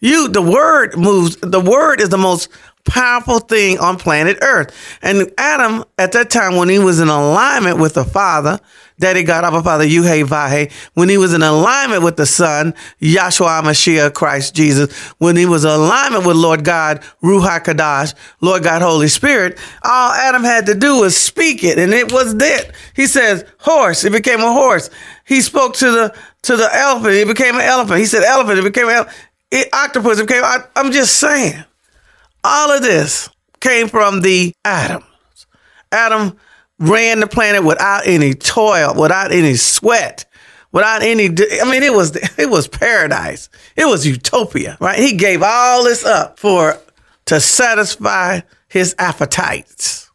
You, 0.00 0.28
the 0.28 0.42
word 0.42 0.96
moves. 0.96 1.36
The 1.36 1.60
word 1.60 2.00
is 2.00 2.10
the 2.10 2.18
most 2.18 2.48
powerful 2.84 3.40
thing 3.40 3.78
on 3.78 3.98
planet 3.98 4.38
Earth. 4.42 4.74
And 5.02 5.32
Adam, 5.38 5.84
at 5.98 6.12
that 6.12 6.30
time, 6.30 6.56
when 6.56 6.68
he 6.68 6.78
was 6.78 7.00
in 7.00 7.08
alignment 7.08 7.78
with 7.78 7.94
the 7.94 8.04
Father, 8.04 8.60
Daddy 8.98 9.22
God, 9.22 9.44
Abba 9.44 9.62
Father, 9.62 9.84
Yuhe 9.84 10.24
Vahe, 10.24 10.72
when 10.94 11.08
he 11.08 11.18
was 11.18 11.34
in 11.34 11.42
alignment 11.42 12.02
with 12.02 12.16
the 12.16 12.24
Son, 12.24 12.72
Yahshua 13.00 13.62
Mashiach, 13.62 14.14
Christ 14.14 14.54
Jesus, 14.54 14.94
when 15.18 15.36
he 15.36 15.44
was 15.44 15.64
in 15.64 15.70
alignment 15.70 16.26
with 16.26 16.36
Lord 16.36 16.64
God, 16.64 17.02
Ruach 17.22 17.64
Kadash, 17.64 18.14
Lord 18.40 18.62
God, 18.62 18.80
Holy 18.80 19.08
Spirit, 19.08 19.58
all 19.82 20.12
Adam 20.12 20.44
had 20.44 20.66
to 20.66 20.74
do 20.74 21.00
was 21.00 21.16
speak 21.16 21.62
it, 21.62 21.78
and 21.78 21.92
it 21.92 22.10
was 22.10 22.36
that. 22.36 22.72
He 22.94 23.06
says, 23.06 23.44
horse, 23.58 24.04
it 24.04 24.12
became 24.12 24.40
a 24.40 24.52
horse. 24.52 24.88
He 25.26 25.42
spoke 25.42 25.74
to 25.74 25.90
the 25.90 26.14
to 26.42 26.56
the 26.56 26.74
elephant, 26.74 27.14
it 27.14 27.26
became 27.26 27.56
an 27.56 27.62
elephant. 27.62 27.98
He 27.98 28.06
said 28.06 28.22
elephant, 28.22 28.58
it 28.58 28.62
became 28.62 28.88
an 28.88 29.06
octopus, 29.72 30.20
it 30.20 30.28
became, 30.28 30.44
I, 30.44 30.64
I'm 30.76 30.92
just 30.92 31.16
saying. 31.16 31.64
All 32.44 32.70
of 32.70 32.82
this 32.82 33.28
came 33.60 33.88
from 33.88 34.20
the 34.20 34.54
Adam. 34.64 35.02
Adam 35.90 36.36
ran 36.78 37.20
the 37.20 37.26
planet 37.26 37.64
without 37.64 38.06
any 38.06 38.34
toil, 38.34 38.94
without 38.94 39.32
any 39.32 39.54
sweat, 39.54 40.24
without 40.72 41.02
any. 41.02 41.26
I 41.26 41.70
mean, 41.70 41.82
it 41.82 41.92
was 41.92 42.16
it 42.38 42.50
was 42.50 42.68
paradise. 42.68 43.48
It 43.76 43.86
was 43.86 44.06
utopia, 44.06 44.76
right? 44.80 44.98
He 44.98 45.12
gave 45.14 45.42
all 45.42 45.84
this 45.84 46.04
up 46.04 46.38
for 46.38 46.78
to 47.26 47.40
satisfy 47.40 48.40
his 48.68 48.94
appetites, 48.98 50.10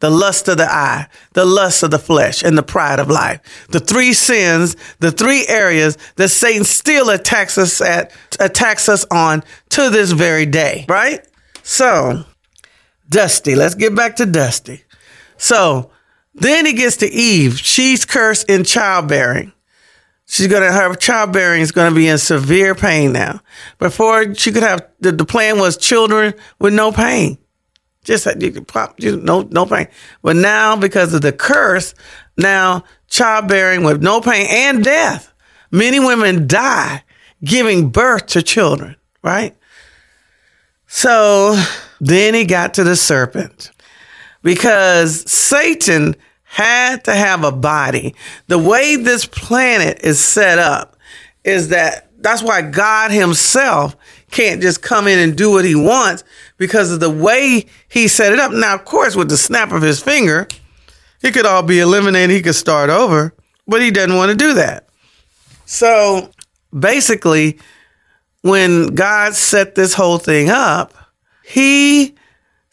the 0.00 0.10
lust 0.10 0.48
of 0.48 0.58
the 0.58 0.70
eye, 0.70 1.08
the 1.32 1.44
lust 1.44 1.82
of 1.82 1.90
the 1.90 1.98
flesh, 1.98 2.42
and 2.42 2.56
the 2.56 2.62
pride 2.62 2.98
of 2.98 3.08
life. 3.08 3.66
The 3.70 3.80
three 3.80 4.12
sins, 4.12 4.76
the 4.98 5.10
three 5.10 5.46
areas 5.48 5.96
that 6.16 6.28
Satan 6.28 6.64
still 6.64 7.10
attacks 7.10 7.56
us 7.56 7.80
at, 7.80 8.12
attacks 8.40 8.88
us 8.88 9.06
on 9.10 9.42
to 9.70 9.90
this 9.90 10.12
very 10.12 10.46
day, 10.46 10.84
right? 10.88 11.26
So, 11.62 12.24
Dusty, 13.08 13.54
let's 13.54 13.74
get 13.74 13.94
back 13.94 14.16
to 14.16 14.26
Dusty. 14.26 14.84
So 15.36 15.90
then 16.34 16.66
he 16.66 16.72
gets 16.72 16.96
to 16.98 17.06
Eve. 17.06 17.58
She's 17.58 18.04
cursed 18.04 18.48
in 18.50 18.64
childbearing. 18.64 19.52
She's 20.26 20.48
gonna 20.48 20.72
her 20.72 20.94
childbearing 20.94 21.60
is 21.60 21.70
gonna 21.70 21.94
be 21.94 22.08
in 22.08 22.18
severe 22.18 22.74
pain 22.74 23.12
now. 23.12 23.40
Before 23.78 24.34
she 24.34 24.52
could 24.52 24.62
have 24.62 24.86
the, 25.00 25.12
the 25.12 25.24
plan 25.24 25.58
was 25.58 25.76
children 25.76 26.34
with 26.58 26.72
no 26.72 26.92
pain. 26.92 27.38
Just 28.04 28.26
you 28.40 28.50
could 28.50 28.66
pop, 28.66 28.94
you, 28.98 29.16
no 29.16 29.42
no 29.42 29.66
pain. 29.66 29.88
But 30.22 30.36
now 30.36 30.76
because 30.76 31.14
of 31.14 31.22
the 31.22 31.32
curse, 31.32 31.94
now 32.36 32.84
childbearing 33.08 33.84
with 33.84 34.02
no 34.02 34.20
pain 34.20 34.46
and 34.50 34.82
death. 34.82 35.32
Many 35.70 36.00
women 36.00 36.46
die 36.46 37.04
giving 37.42 37.90
birth 37.90 38.26
to 38.28 38.42
children, 38.42 38.96
right? 39.22 39.56
So 40.86 41.60
then 42.00 42.34
he 42.34 42.44
got 42.44 42.74
to 42.74 42.84
the 42.84 42.96
serpent 42.96 43.72
because 44.44 45.28
Satan 45.28 46.14
had 46.44 47.02
to 47.04 47.12
have 47.12 47.42
a 47.42 47.50
body. 47.50 48.14
The 48.46 48.58
way 48.58 48.94
this 48.94 49.26
planet 49.26 49.98
is 50.04 50.20
set 50.20 50.60
up 50.60 50.96
is 51.42 51.70
that 51.70 52.10
that's 52.18 52.42
why 52.42 52.62
God 52.62 53.10
himself 53.10 53.96
can't 54.30 54.62
just 54.62 54.82
come 54.82 55.08
in 55.08 55.18
and 55.18 55.36
do 55.36 55.50
what 55.50 55.64
he 55.64 55.74
wants 55.74 56.22
because 56.58 56.92
of 56.92 57.00
the 57.00 57.10
way 57.10 57.66
he 57.88 58.06
set 58.06 58.32
it 58.32 58.38
up. 58.38 58.52
Now, 58.52 58.74
of 58.74 58.84
course, 58.84 59.16
with 59.16 59.28
the 59.28 59.36
snap 59.36 59.72
of 59.72 59.82
his 59.82 60.00
finger, 60.00 60.46
it 61.22 61.32
could 61.32 61.46
all 61.46 61.62
be 61.62 61.80
eliminated. 61.80 62.30
He 62.30 62.42
could 62.42 62.54
start 62.54 62.90
over, 62.90 63.34
but 63.66 63.82
he 63.82 63.90
doesn't 63.90 64.14
want 64.14 64.30
to 64.30 64.36
do 64.36 64.54
that. 64.54 64.88
So 65.64 66.30
basically, 66.78 67.58
when 68.42 68.88
God 68.88 69.34
set 69.34 69.74
this 69.74 69.94
whole 69.94 70.18
thing 70.18 70.50
up, 70.50 70.94
he 71.42 72.14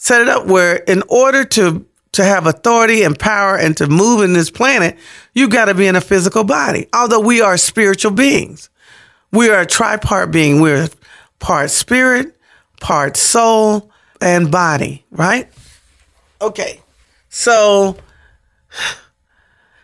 set 0.01 0.19
it 0.19 0.27
up 0.27 0.47
where 0.47 0.77
in 0.77 1.03
order 1.09 1.45
to 1.45 1.85
to 2.13 2.23
have 2.23 2.47
authority 2.47 3.03
and 3.03 3.17
power 3.17 3.55
and 3.55 3.77
to 3.77 3.85
move 3.85 4.23
in 4.23 4.33
this 4.33 4.49
planet, 4.49 4.97
you 5.35 5.47
got 5.47 5.65
to 5.65 5.75
be 5.75 5.85
in 5.85 5.95
a 5.95 6.01
physical 6.01 6.43
body. 6.43 6.87
Although 6.91 7.19
we 7.19 7.39
are 7.39 7.55
spiritual 7.55 8.11
beings, 8.11 8.71
we 9.31 9.49
are 9.49 9.61
a 9.61 9.65
tripart 9.67 10.31
being. 10.31 10.59
We're 10.59 10.89
part 11.37 11.69
spirit, 11.69 12.35
part 12.81 13.15
soul, 13.15 13.91
and 14.19 14.49
body, 14.49 15.05
right? 15.11 15.47
Okay. 16.41 16.81
So, 17.29 17.95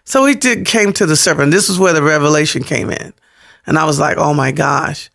so 0.03 0.25
he 0.25 0.33
did, 0.33 0.65
came 0.65 0.93
to 0.93 1.05
the 1.05 1.15
serpent. 1.15 1.51
This 1.51 1.69
is 1.69 1.77
where 1.77 1.93
the 1.93 2.03
revelation 2.03 2.63
came 2.63 2.89
in. 2.89 3.13
And 3.67 3.77
I 3.77 3.85
was 3.85 3.99
like, 3.99 4.17
oh 4.17 4.33
my 4.33 4.51
gosh. 4.51 5.11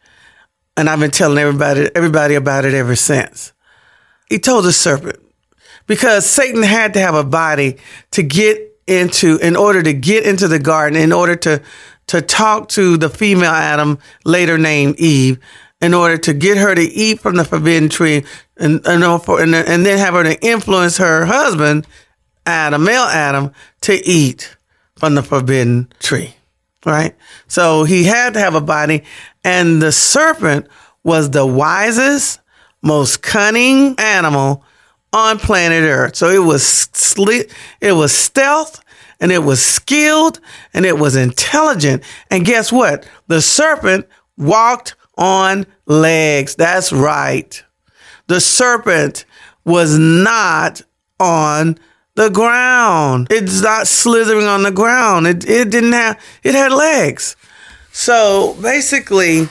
And 0.76 0.88
I've 0.88 1.00
been 1.00 1.10
telling 1.10 1.38
everybody, 1.38 1.90
everybody 1.92 2.36
about 2.36 2.64
it 2.64 2.72
ever 2.72 2.94
since. 2.94 3.52
He 4.32 4.38
told 4.38 4.64
the 4.64 4.72
serpent, 4.72 5.18
because 5.86 6.24
Satan 6.24 6.62
had 6.62 6.94
to 6.94 7.00
have 7.00 7.14
a 7.14 7.22
body 7.22 7.76
to 8.12 8.22
get 8.22 8.80
into, 8.86 9.36
in 9.36 9.56
order 9.56 9.82
to 9.82 9.92
get 9.92 10.24
into 10.24 10.48
the 10.48 10.58
garden, 10.58 10.98
in 10.98 11.12
order 11.12 11.36
to, 11.36 11.60
to 12.06 12.22
talk 12.22 12.70
to 12.70 12.96
the 12.96 13.10
female 13.10 13.50
Adam, 13.50 13.98
later 14.24 14.56
named 14.56 14.98
Eve, 14.98 15.38
in 15.82 15.92
order 15.92 16.16
to 16.16 16.32
get 16.32 16.56
her 16.56 16.74
to 16.74 16.80
eat 16.80 17.20
from 17.20 17.36
the 17.36 17.44
forbidden 17.44 17.90
tree 17.90 18.24
and, 18.56 18.80
and, 18.86 19.04
and 19.04 19.86
then 19.86 19.98
have 19.98 20.14
her 20.14 20.22
to 20.22 20.42
influence 20.42 20.96
her 20.96 21.26
husband, 21.26 21.86
Adam, 22.46 22.84
male 22.84 23.02
Adam, 23.02 23.52
to 23.82 23.92
eat 23.92 24.56
from 24.96 25.14
the 25.14 25.22
forbidden 25.22 25.92
tree. 26.00 26.34
Right? 26.86 27.14
So 27.48 27.84
he 27.84 28.04
had 28.04 28.32
to 28.32 28.40
have 28.40 28.54
a 28.54 28.62
body 28.62 29.04
and 29.44 29.82
the 29.82 29.92
serpent 29.92 30.68
was 31.04 31.28
the 31.28 31.44
wisest, 31.44 32.38
most 32.82 33.22
cunning 33.22 33.94
animal 33.98 34.64
on 35.12 35.38
planet 35.38 35.84
Earth. 35.84 36.16
So 36.16 36.28
it 36.28 36.44
was 36.44 36.88
it 37.80 37.92
was 37.92 38.12
stealth 38.12 38.82
and 39.20 39.30
it 39.30 39.38
was 39.38 39.64
skilled 39.64 40.40
and 40.74 40.84
it 40.84 40.98
was 40.98 41.16
intelligent. 41.16 42.02
And 42.30 42.44
guess 42.44 42.72
what? 42.72 43.08
The 43.28 43.40
serpent 43.40 44.06
walked 44.36 44.96
on 45.16 45.66
legs. 45.86 46.56
That's 46.56 46.92
right. 46.92 47.62
The 48.26 48.40
serpent 48.40 49.24
was 49.64 49.98
not 49.98 50.82
on 51.20 51.78
the 52.14 52.30
ground. 52.30 53.28
It's 53.30 53.62
not 53.62 53.86
slithering 53.86 54.46
on 54.46 54.64
the 54.64 54.72
ground. 54.72 55.26
It, 55.26 55.48
it 55.48 55.70
didn't 55.70 55.92
have, 55.92 56.20
it 56.42 56.54
had 56.54 56.72
legs. 56.72 57.36
So 57.92 58.56
basically, 58.60 59.48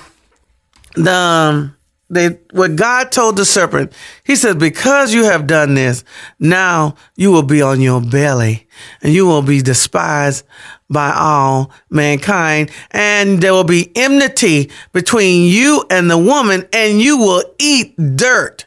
the, 0.96 1.14
um, 1.14 1.78
they 2.12 2.40
what 2.52 2.76
God 2.76 3.12
told 3.12 3.38
the 3.38 3.46
serpent, 3.46 3.94
he 4.24 4.36
said, 4.36 4.60
because 4.60 5.14
you 5.14 5.24
have 5.24 5.48
done 5.48 5.74
this, 5.74 6.04
now 6.40 6.96
you 7.16 7.32
will 7.32 7.44
be 7.44 7.62
on 7.62 7.80
your 7.80 8.02
belly 8.02 8.68
and 9.02 9.14
you 9.14 9.26
will 9.26 9.42
be 9.42 9.62
despised 9.62 10.46
by 10.90 11.14
all 11.16 11.72
mankind. 11.90 12.70
And 12.92 13.42
there 13.42 13.54
will 13.54 13.64
be 13.64 13.92
enmity 13.96 14.70
between 14.92 15.50
you 15.50 15.86
and 15.90 16.12
the 16.12 16.18
woman 16.18 16.68
and 16.74 17.02
you 17.02 17.18
will 17.18 17.44
eat 17.58 17.96
dirt. 18.18 18.66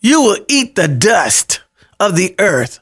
You 0.00 0.20
will 0.20 0.44
eat 0.48 0.74
the 0.74 0.88
dust 0.88 1.60
of 2.00 2.16
the 2.16 2.34
earth 2.40 2.80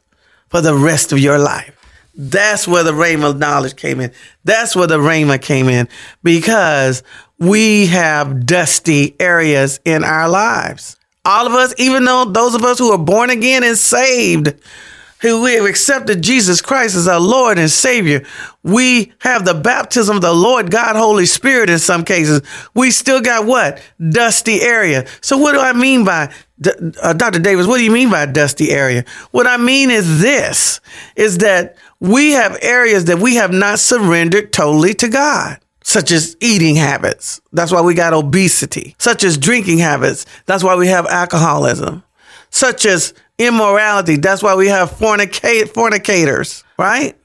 for 0.48 0.62
the 0.62 0.74
rest 0.74 1.12
of 1.12 1.18
your 1.18 1.38
life. 1.38 1.79
That's 2.22 2.68
where 2.68 2.82
the 2.82 2.92
rhema 2.92 3.38
knowledge 3.38 3.76
came 3.76 3.98
in. 3.98 4.12
That's 4.44 4.76
where 4.76 4.86
the 4.86 4.98
rhema 4.98 5.40
came 5.40 5.70
in 5.70 5.88
because 6.22 7.02
we 7.38 7.86
have 7.86 8.44
dusty 8.44 9.16
areas 9.18 9.80
in 9.86 10.04
our 10.04 10.28
lives. 10.28 10.98
All 11.24 11.46
of 11.46 11.54
us, 11.54 11.72
even 11.78 12.04
though 12.04 12.26
those 12.26 12.54
of 12.54 12.62
us 12.62 12.78
who 12.78 12.92
are 12.92 12.98
born 12.98 13.30
again 13.30 13.64
and 13.64 13.78
saved, 13.78 14.52
who 15.20 15.42
we 15.42 15.54
have 15.54 15.66
accepted 15.66 16.22
Jesus 16.22 16.62
Christ 16.62 16.96
as 16.96 17.06
our 17.06 17.20
Lord 17.20 17.58
and 17.58 17.70
Savior, 17.70 18.24
we 18.62 19.12
have 19.20 19.44
the 19.44 19.54
baptism 19.54 20.16
of 20.16 20.22
the 20.22 20.32
Lord 20.32 20.70
God, 20.70 20.96
Holy 20.96 21.26
Spirit 21.26 21.70
in 21.70 21.78
some 21.78 22.04
cases. 22.04 22.42
We 22.74 22.90
still 22.90 23.20
got 23.20 23.46
what? 23.46 23.82
Dusty 24.10 24.60
area. 24.62 25.06
So 25.20 25.36
what 25.36 25.52
do 25.52 25.60
I 25.60 25.72
mean 25.72 26.04
by, 26.04 26.32
uh, 27.02 27.12
Dr. 27.12 27.38
Davis, 27.38 27.66
what 27.66 27.78
do 27.78 27.84
you 27.84 27.90
mean 27.90 28.10
by 28.10 28.26
dusty 28.26 28.70
area? 28.70 29.04
What 29.30 29.46
I 29.46 29.56
mean 29.56 29.90
is 29.90 30.20
this, 30.20 30.80
is 31.16 31.38
that 31.38 31.76
we 32.00 32.32
have 32.32 32.58
areas 32.62 33.06
that 33.06 33.18
we 33.18 33.36
have 33.36 33.52
not 33.52 33.78
surrendered 33.78 34.52
totally 34.52 34.94
to 34.94 35.08
God 35.08 35.58
such 35.82 36.12
as 36.12 36.36
eating 36.40 36.76
habits. 36.76 37.40
That's 37.52 37.72
why 37.72 37.80
we 37.80 37.94
got 37.94 38.12
obesity, 38.12 38.94
such 38.98 39.24
as 39.24 39.36
drinking 39.36 39.78
habits. 39.78 40.24
That's 40.46 40.62
why 40.62 40.76
we 40.76 40.88
have 40.88 41.06
alcoholism, 41.06 42.04
such 42.50 42.86
as 42.86 43.12
immorality. 43.40 44.16
That's 44.16 44.42
why 44.42 44.54
we 44.54 44.68
have 44.68 44.90
fornicate, 44.90 45.70
fornicators, 45.70 46.62
right? 46.78 47.16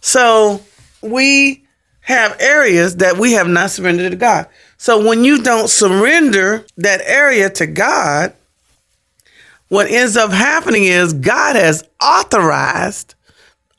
So 0.00 0.62
we 1.02 1.64
have 2.00 2.36
areas 2.40 2.96
that 2.96 3.18
we 3.18 3.32
have 3.32 3.46
not 3.46 3.70
surrendered 3.70 4.10
to 4.12 4.16
God. 4.16 4.48
So 4.78 5.06
when 5.06 5.22
you 5.22 5.42
don't 5.42 5.68
surrender 5.68 6.66
that 6.78 7.02
area 7.04 7.50
to 7.50 7.66
God, 7.66 8.32
what 9.68 9.90
ends 9.90 10.16
up 10.16 10.32
happening 10.32 10.84
is 10.84 11.12
God 11.12 11.54
has 11.54 11.84
authorized, 12.02 13.14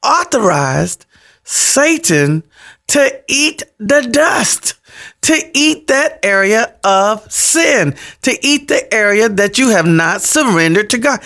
authorized 0.03 1.05
Satan 1.43 2.43
to 2.87 3.23
eat 3.27 3.63
the 3.79 4.01
dust, 4.01 4.75
to 5.21 5.41
eat 5.53 5.87
that 5.87 6.19
area 6.23 6.75
of 6.83 7.29
sin, 7.31 7.95
to 8.21 8.37
eat 8.45 8.67
the 8.67 8.93
area 8.93 9.27
that 9.27 9.57
you 9.57 9.69
have 9.69 9.85
not 9.85 10.21
surrendered 10.21 10.89
to 10.91 10.97
God. 10.97 11.21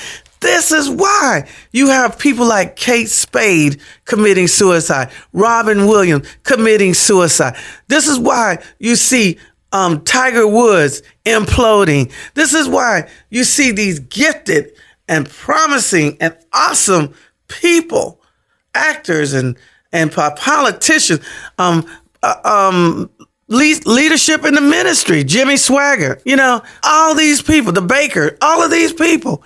This 0.46 0.72
is 0.72 0.92
why 0.92 1.50
you 1.72 1.88
have 1.88 2.20
people 2.20 2.46
like 2.46 2.76
Kate 2.76 3.10
Spade 3.10 3.82
committing 4.06 4.46
suicide, 4.46 5.10
Robin 5.34 5.88
Williams 5.88 6.28
committing 6.44 6.94
suicide. 6.94 7.58
This 7.88 8.08
is 8.08 8.20
why 8.20 8.60
you 8.78 8.96
see 8.96 9.40
um, 9.72 10.04
Tiger 10.04 10.48
Woods 10.48 11.02
imploding. 11.26 12.12
This 12.36 12.54
is 12.54 12.70
why 12.70 13.10
you 13.32 13.44
see 13.44 13.72
these 13.72 13.98
gifted 13.98 14.74
and 15.08 15.28
promising 15.28 16.16
and 16.22 16.38
awesome 16.54 17.16
people, 17.48 18.22
actors 18.76 19.34
and 19.34 19.58
and 19.92 20.12
politicians, 20.12 21.22
um, 21.58 21.88
uh, 22.22 22.36
um, 22.44 23.10
leadership 23.48 24.46
in 24.46 24.54
the 24.54 24.62
ministry, 24.62 25.24
Jimmy 25.24 25.56
Swaggart, 25.56 26.22
you 26.24 26.36
know, 26.36 26.62
all 26.84 27.16
these 27.16 27.42
people, 27.42 27.72
the 27.72 27.82
Bakker, 27.82 28.38
all 28.44 28.62
of 28.62 28.70
these 28.70 28.94
people, 28.94 29.44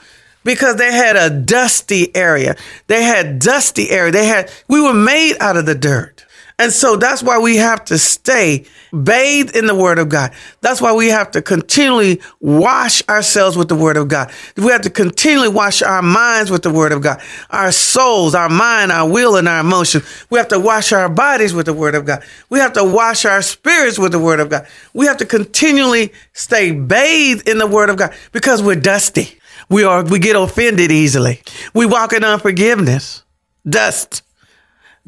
because 0.50 0.78
they 0.78 0.92
had 0.92 1.16
a 1.16 1.30
dusty 1.30 2.14
area. 2.16 2.56
They 2.88 3.04
had 3.04 3.38
dusty 3.38 3.92
area. 3.92 4.12
They 4.12 4.26
had, 4.26 4.52
we 4.68 4.82
were 4.82 4.96
made 4.96 5.36
out 5.40 5.58
of 5.58 5.68
the 5.68 5.76
dirt. 5.76 6.26
And 6.58 6.74
so 6.74 6.96
that's 6.96 7.22
why 7.22 7.38
we 7.38 7.58
have 7.58 7.86
to 7.86 8.00
stay 8.00 8.66
bathed 8.92 9.56
in 9.56 9.68
the 9.68 9.76
word 9.76 10.00
of 10.00 10.10
God. 10.10 10.32
That's 10.62 10.82
why 10.82 10.96
we 10.96 11.10
have 11.10 11.30
to 11.32 11.44
continually 11.44 12.20
wash 12.42 13.08
ourselves 13.08 13.58
with 13.58 13.68
the 13.68 13.76
word 13.76 13.96
of 13.96 14.08
God. 14.08 14.32
We 14.58 14.72
have 14.72 14.82
to 14.82 14.90
continually 14.90 15.50
wash 15.50 15.84
our 15.84 16.02
minds 16.02 16.50
with 16.50 16.64
the 16.64 16.74
word 16.74 16.94
of 16.94 17.04
God, 17.04 17.22
our 17.52 17.72
souls, 17.72 18.34
our 18.34 18.50
mind, 18.50 18.92
our 18.92 19.08
will, 19.08 19.36
and 19.36 19.48
our 19.48 19.60
emotions. 19.60 20.04
We 20.32 20.40
have 20.40 20.48
to 20.48 20.60
wash 20.60 20.92
our 20.92 21.10
bodies 21.10 21.54
with 21.54 21.68
the 21.68 21.76
word 21.76 21.94
of 21.94 22.06
God. 22.06 22.24
We 22.50 22.58
have 22.58 22.74
to 22.74 22.84
wash 22.84 23.24
our 23.24 23.44
spirits 23.44 24.00
with 24.00 24.14
the 24.14 24.20
word 24.20 24.40
of 24.40 24.50
God. 24.50 24.66
We 24.96 25.06
have 25.06 25.18
to 25.18 25.28
continually 25.28 26.12
stay 26.34 26.72
bathed 26.72 27.48
in 27.48 27.60
the 27.60 27.68
word 27.68 27.92
of 27.92 27.98
God 27.98 28.16
because 28.32 28.64
we're 28.64 28.76
dusty. 28.76 29.38
We 29.70 29.84
are, 29.84 30.04
we 30.04 30.20
get 30.20 30.36
offended 30.36 30.92
easily. 30.92 31.42
We 31.74 31.86
walk 31.86 32.14
in 32.14 32.24
unforgiveness, 32.24 33.24
dust, 33.68 34.24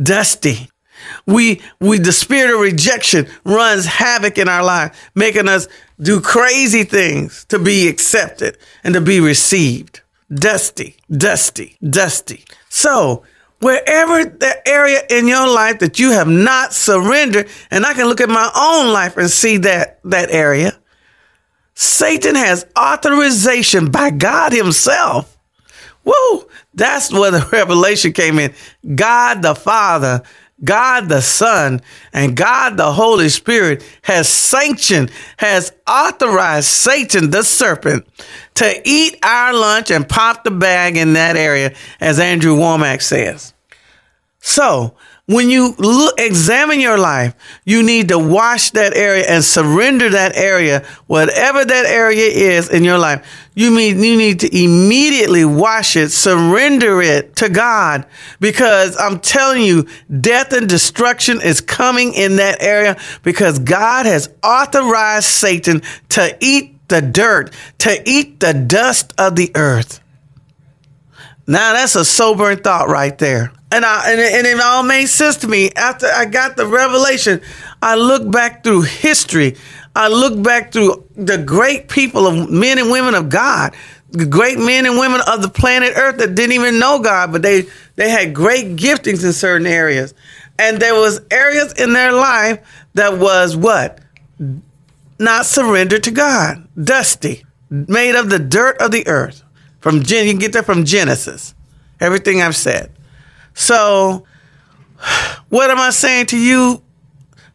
dusty. 0.02 0.69
We, 1.26 1.62
we, 1.80 1.97
the 1.97 2.12
spirit 2.12 2.54
of 2.54 2.62
rejection 2.62 3.28
runs 3.43 3.86
havoc 3.86 4.38
in 4.38 4.47
our 4.47 4.63
life, 4.63 5.12
making 5.15 5.47
us 5.47 5.67
do 6.00 6.21
crazy 6.21 6.84
things 6.84 7.45
to 7.45 7.58
be 7.58 7.88
accepted 7.88 8.58
and 8.84 8.93
to 8.93 9.02
be 9.02 9.19
received. 9.19 10.02
Dusty, 10.34 10.95
dusty, 11.10 11.76
dusty. 11.84 12.45
So 12.69 13.24
wherever 13.60 14.24
the 14.26 14.67
area 14.67 15.02
in 15.10 15.28
your 15.28 15.47
life 15.47 15.80
that 15.80 16.00
you 16.00 16.12
have 16.12 16.28
not 16.28 16.74
surrendered, 16.74 17.50
and 17.69 17.86
I 17.86 17.93
can 17.93 18.06
look 18.08 18.21
at 18.21 18.30
my 18.30 18.50
own 18.56 18.93
life 18.93 19.17
and 19.17 19.30
see 19.30 19.58
that, 19.58 20.00
that 20.04 20.32
area, 20.32 20.78
Satan 21.73 22.36
has 22.36 22.65
authorization 22.77 23.89
by 23.89 24.12
God 24.12 24.53
himself. 24.53 25.38
Woo! 26.03 26.47
That's 26.73 27.12
where 27.12 27.31
the 27.31 27.47
revelation 27.51 28.13
came 28.13 28.39
in. 28.39 28.53
God 28.95 29.41
the 29.41 29.55
Father 29.55 30.23
God 30.63 31.10
the 31.10 31.21
Son 31.21 31.81
and 32.13 32.36
God 32.36 32.77
the 32.77 32.91
Holy 32.91 33.29
Spirit 33.29 33.84
has 34.03 34.29
sanctioned, 34.29 35.12
has 35.38 35.73
authorized 35.88 36.67
Satan 36.67 37.31
the 37.31 37.43
serpent 37.43 38.05
to 38.55 38.81
eat 38.86 39.17
our 39.23 39.53
lunch 39.53 39.89
and 39.89 40.07
pop 40.07 40.43
the 40.43 40.51
bag 40.51 40.97
in 40.97 41.13
that 41.13 41.36
area, 41.36 41.73
as 41.99 42.19
Andrew 42.19 42.55
Wommack 42.55 43.01
says. 43.01 43.53
So 44.39 44.95
when 45.31 45.49
you 45.49 45.75
look, 45.77 46.19
examine 46.19 46.79
your 46.79 46.97
life, 46.97 47.33
you 47.63 47.83
need 47.83 48.09
to 48.09 48.19
wash 48.19 48.71
that 48.71 48.93
area 48.93 49.25
and 49.27 49.43
surrender 49.43 50.09
that 50.09 50.35
area, 50.35 50.85
whatever 51.07 51.63
that 51.63 51.85
area 51.85 52.25
is 52.25 52.69
in 52.69 52.83
your 52.83 52.97
life. 52.97 53.25
You 53.53 53.71
mean 53.71 54.03
you 54.03 54.17
need 54.17 54.41
to 54.41 54.55
immediately 54.55 55.45
wash 55.45 55.95
it, 55.95 56.09
surrender 56.09 57.01
it 57.01 57.35
to 57.37 57.49
God, 57.49 58.05
because 58.39 58.97
I'm 58.99 59.19
telling 59.19 59.63
you, 59.63 59.87
death 60.19 60.53
and 60.53 60.67
destruction 60.67 61.41
is 61.41 61.61
coming 61.61 62.13
in 62.13 62.35
that 62.37 62.61
area 62.61 62.97
because 63.23 63.59
God 63.59 64.05
has 64.05 64.29
authorized 64.43 65.27
Satan 65.27 65.81
to 66.09 66.37
eat 66.39 66.87
the 66.89 67.01
dirt, 67.01 67.53
to 67.79 68.01
eat 68.09 68.39
the 68.41 68.53
dust 68.53 69.13
of 69.17 69.35
the 69.35 69.51
earth. 69.55 70.01
Now 71.47 71.73
that's 71.73 71.95
a 71.95 72.06
sobering 72.06 72.60
thought 72.60 72.88
right 72.88 73.17
there 73.17 73.51
and 73.71 73.86
I 73.86 74.12
and 74.12 74.19
it, 74.19 74.34
and 74.34 74.47
it 74.47 74.60
all 74.60 74.84
made 74.84 75.08
sense 75.08 75.38
to 75.38 75.47
me 75.47 75.71
after 75.75 76.06
I 76.08 76.25
got 76.25 76.58
the 76.58 76.65
revelation. 76.65 77.41
I 77.82 77.95
look 77.95 78.30
back 78.30 78.63
through 78.63 78.82
history. 78.82 79.56
I 79.95 80.08
look 80.10 80.41
back 80.41 80.71
through 80.71 81.06
the 81.15 81.38
great 81.38 81.89
people 81.89 82.27
of 82.27 82.49
men 82.49 82.77
and 82.77 82.91
women 82.91 83.15
of 83.15 83.30
God, 83.30 83.75
the 84.12 84.25
great 84.25 84.58
men 84.58 84.86
and 84.86 84.97
women 84.97 85.21
of 85.27 85.41
the 85.41 85.49
planet 85.49 85.93
Earth 85.95 86.17
that 86.17 86.36
didn't 86.36 86.54
even 86.54 86.80
know 86.80 86.99
God, 86.99 87.32
but 87.32 87.41
they 87.41 87.65
they 87.95 88.10
had 88.10 88.34
great 88.34 88.75
giftings 88.75 89.23
in 89.23 89.34
certain 89.34 89.67
areas, 89.67 90.13
and 90.60 90.80
there 90.80 90.95
was 90.95 91.21
areas 91.32 91.73
in 91.73 91.93
their 91.93 92.12
life 92.12 92.60
that 92.93 93.17
was 93.17 93.56
what 93.56 93.99
not 95.17 95.45
surrendered 95.45 96.04
to 96.04 96.12
God, 96.12 96.67
dusty, 96.82 97.45
made 97.69 98.15
of 98.15 98.30
the 98.30 98.39
dirt 98.39 98.82
of 98.82 98.91
the 98.91 99.08
earth. 99.08 99.40
From 99.81 100.03
Gen, 100.03 100.25
you 100.27 100.31
can 100.33 100.39
get 100.39 100.53
that 100.53 100.65
from 100.65 100.85
Genesis. 100.85 101.53
Everything 101.99 102.41
I've 102.41 102.55
said. 102.55 102.91
So, 103.53 104.25
what 105.49 105.69
am 105.69 105.79
I 105.79 105.89
saying 105.89 106.27
to 106.27 106.37
you, 106.37 106.81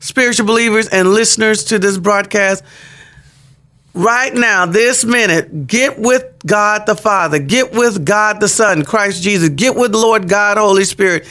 spiritual 0.01 0.47
believers 0.47 0.89
and 0.89 1.09
listeners 1.09 1.65
to 1.65 1.79
this 1.79 1.99
broadcast? 1.99 2.65
Right 3.95 4.35
now, 4.35 4.67
this 4.67 5.05
minute, 5.05 5.67
get 5.67 5.99
with 5.99 6.25
God 6.45 6.85
the 6.85 6.97
Father, 6.97 7.39
get 7.39 7.73
with 7.73 8.05
God 8.05 8.41
the 8.41 8.49
Son, 8.49 8.85
Christ 8.85 9.23
Jesus, 9.23 9.49
get 9.49 9.75
with 9.75 9.95
Lord 9.95 10.29
God, 10.29 10.59
Holy 10.59 10.85
Spirit. 10.85 11.27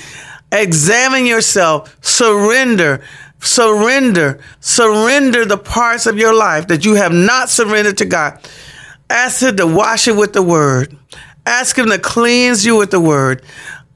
Examine 0.52 1.26
yourself, 1.28 1.96
surrender, 2.02 3.04
surrender, 3.40 4.40
surrender 4.62 5.46
the 5.46 5.58
parts 5.58 6.06
of 6.06 6.18
your 6.18 6.34
life 6.34 6.68
that 6.68 6.86
you 6.86 6.96
have 6.96 7.12
not 7.12 7.50
surrendered 7.50 7.98
to 7.98 8.06
God. 8.06 8.40
Ask 9.10 9.42
Him 9.42 9.58
to 9.58 9.68
wash 9.68 10.08
it 10.08 10.16
with 10.16 10.34
the 10.34 10.42
Word. 10.42 10.98
Ask 11.46 11.78
Him 11.78 11.88
to 11.88 12.00
cleanse 12.00 12.66
you 12.66 12.78
with 12.78 12.92
the 12.92 13.00
Word. 13.00 13.44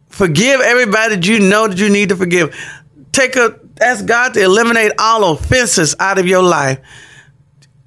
Forgive 0.09 0.61
everybody 0.61 1.15
that 1.15 1.27
you 1.27 1.39
know 1.39 1.67
that 1.67 1.77
you 1.77 1.89
need 1.89 2.09
to 2.09 2.15
forgive. 2.15 2.55
Take 3.11 3.35
a 3.35 3.59
ask 3.81 4.05
God 4.05 4.33
to 4.33 4.43
eliminate 4.43 4.91
all 4.99 5.31
offenses 5.31 5.95
out 5.99 6.19
of 6.19 6.27
your 6.27 6.43
life. 6.43 6.79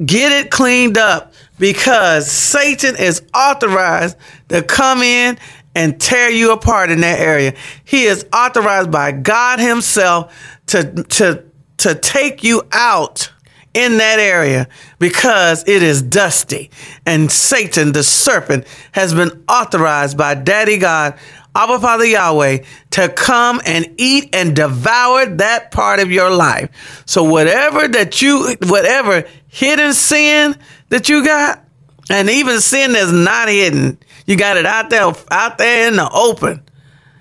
Get 0.04 0.32
it 0.32 0.50
cleaned 0.50 0.98
up 0.98 1.32
because 1.58 2.30
Satan 2.30 2.96
is 2.96 3.22
authorized 3.34 4.16
to 4.48 4.62
come 4.62 5.02
in 5.02 5.38
and 5.74 6.00
tear 6.00 6.30
you 6.30 6.52
apart 6.52 6.90
in 6.90 7.00
that 7.02 7.20
area. 7.20 7.54
He 7.84 8.04
is 8.04 8.26
authorized 8.32 8.90
by 8.90 9.12
God 9.12 9.60
himself 9.60 10.34
to 10.68 11.04
to 11.04 11.44
to 11.78 11.94
take 11.94 12.42
you 12.42 12.62
out 12.72 13.30
in 13.74 13.98
that 13.98 14.18
area 14.18 14.68
because 14.98 15.66
it 15.66 15.82
is 15.82 16.02
dusty. 16.02 16.70
And 17.06 17.30
Satan, 17.30 17.92
the 17.92 18.02
serpent, 18.02 18.66
has 18.92 19.14
been 19.14 19.44
authorized 19.48 20.16
by 20.16 20.34
Daddy 20.34 20.78
God 20.78 21.18
Abba 21.54 21.80
Father 21.80 22.06
Yahweh 22.06 22.64
to 22.92 23.08
come 23.10 23.60
and 23.66 23.86
eat 23.98 24.34
and 24.34 24.56
devour 24.56 25.26
that 25.26 25.70
part 25.70 26.00
of 26.00 26.10
your 26.10 26.30
life. 26.30 27.02
So 27.04 27.24
whatever 27.24 27.88
that 27.88 28.22
you, 28.22 28.56
whatever 28.62 29.24
hidden 29.48 29.92
sin 29.92 30.56
that 30.88 31.08
you 31.08 31.24
got, 31.24 31.62
and 32.10 32.30
even 32.30 32.60
sin 32.60 32.92
that's 32.92 33.12
not 33.12 33.48
hidden, 33.48 33.98
you 34.26 34.36
got 34.36 34.56
it 34.56 34.66
out 34.66 34.88
there, 34.88 35.12
out 35.30 35.58
there 35.58 35.88
in 35.88 35.96
the 35.96 36.10
open. 36.10 36.62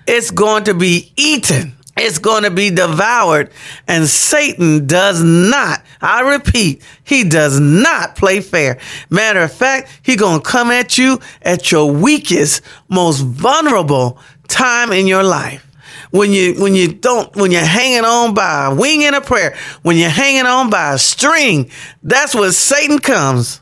It's 0.07 0.31
going 0.31 0.65
to 0.65 0.73
be 0.73 1.11
eaten 1.15 1.73
it's 2.01 2.17
going 2.17 2.43
to 2.43 2.51
be 2.51 2.69
devoured. 2.69 3.51
And 3.87 4.07
Satan 4.07 4.87
does 4.87 5.23
not, 5.23 5.83
I 6.01 6.21
repeat, 6.33 6.83
he 7.03 7.23
does 7.23 7.59
not 7.59 8.15
play 8.15 8.41
fair. 8.41 8.79
Matter 9.09 9.41
of 9.41 9.53
fact, 9.53 9.99
he 10.01 10.15
going 10.15 10.41
to 10.41 10.49
come 10.49 10.71
at 10.71 10.97
you 10.97 11.19
at 11.41 11.71
your 11.71 11.91
weakest, 11.91 12.63
most 12.89 13.19
vulnerable 13.19 14.19
time 14.47 14.91
in 14.91 15.07
your 15.07 15.23
life. 15.23 15.67
When 16.09 16.31
you, 16.31 16.55
when 16.61 16.75
you 16.75 16.91
don't, 16.91 17.33
when 17.37 17.51
you're 17.51 17.61
hanging 17.61 18.03
on 18.03 18.33
by 18.33 18.65
a 18.65 18.75
wing 18.75 19.01
in 19.01 19.13
a 19.13 19.21
prayer, 19.21 19.55
when 19.81 19.95
you're 19.95 20.09
hanging 20.09 20.45
on 20.45 20.69
by 20.69 20.93
a 20.93 20.97
string, 20.97 21.69
that's 22.03 22.35
when 22.35 22.51
Satan 22.51 22.99
comes 22.99 23.61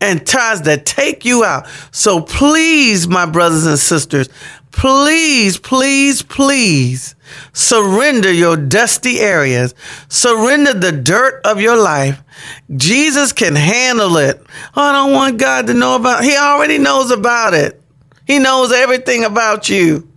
and 0.00 0.26
tries 0.26 0.62
to 0.62 0.78
take 0.78 1.24
you 1.24 1.44
out. 1.44 1.66
So 1.90 2.20
please, 2.20 3.08
my 3.08 3.26
brothers 3.26 3.66
and 3.66 3.78
sisters, 3.78 4.28
please, 4.78 5.58
please, 5.58 6.22
please 6.22 7.14
surrender 7.52 8.32
your 8.32 8.56
dusty 8.56 9.18
areas. 9.18 9.74
Surrender 10.08 10.72
the 10.72 10.92
dirt 10.92 11.40
of 11.44 11.60
your 11.60 11.76
life. 11.76 12.22
Jesus 12.74 13.32
can 13.32 13.56
handle 13.56 14.16
it. 14.16 14.40
I 14.74 14.92
don't 14.92 15.12
want 15.12 15.38
God 15.38 15.66
to 15.66 15.74
know 15.74 15.96
about 15.96 16.22
He 16.22 16.36
already 16.36 16.78
knows 16.78 17.10
about 17.10 17.54
it. 17.54 17.82
He 18.26 18.38
knows 18.38 18.72
everything 18.72 19.24
about 19.24 19.68
you. 19.68 20.08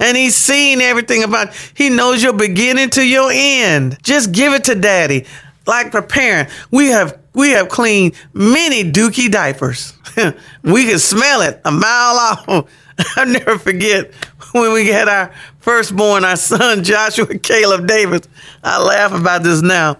And 0.00 0.16
he's 0.16 0.36
seen 0.36 0.80
everything 0.80 1.24
about 1.24 1.52
he 1.74 1.90
knows 1.90 2.22
your 2.22 2.32
beginning 2.32 2.90
to 2.90 3.04
your 3.04 3.30
end. 3.32 3.98
Just 4.02 4.32
give 4.32 4.52
it 4.52 4.64
to 4.64 4.74
daddy. 4.74 5.26
Like 5.66 5.90
preparing. 5.90 6.46
We 6.70 6.88
have 6.88 7.18
we 7.34 7.50
have 7.50 7.68
cleaned 7.68 8.14
many 8.32 8.90
dookie 8.90 9.30
diapers. 9.30 9.92
we 10.62 10.86
can 10.86 10.98
smell 10.98 11.42
it 11.42 11.60
a 11.64 11.70
mile 11.70 12.16
off. 12.16 12.70
I'll 13.16 13.26
never 13.26 13.58
forget 13.58 14.12
when 14.52 14.72
we 14.72 14.88
had 14.88 15.08
our 15.08 15.32
firstborn, 15.60 16.24
our 16.24 16.36
son 16.36 16.82
Joshua 16.84 17.38
Caleb 17.38 17.86
Davis. 17.86 18.22
I 18.62 18.82
laugh 18.82 19.12
about 19.12 19.42
this 19.42 19.62
now. 19.62 19.98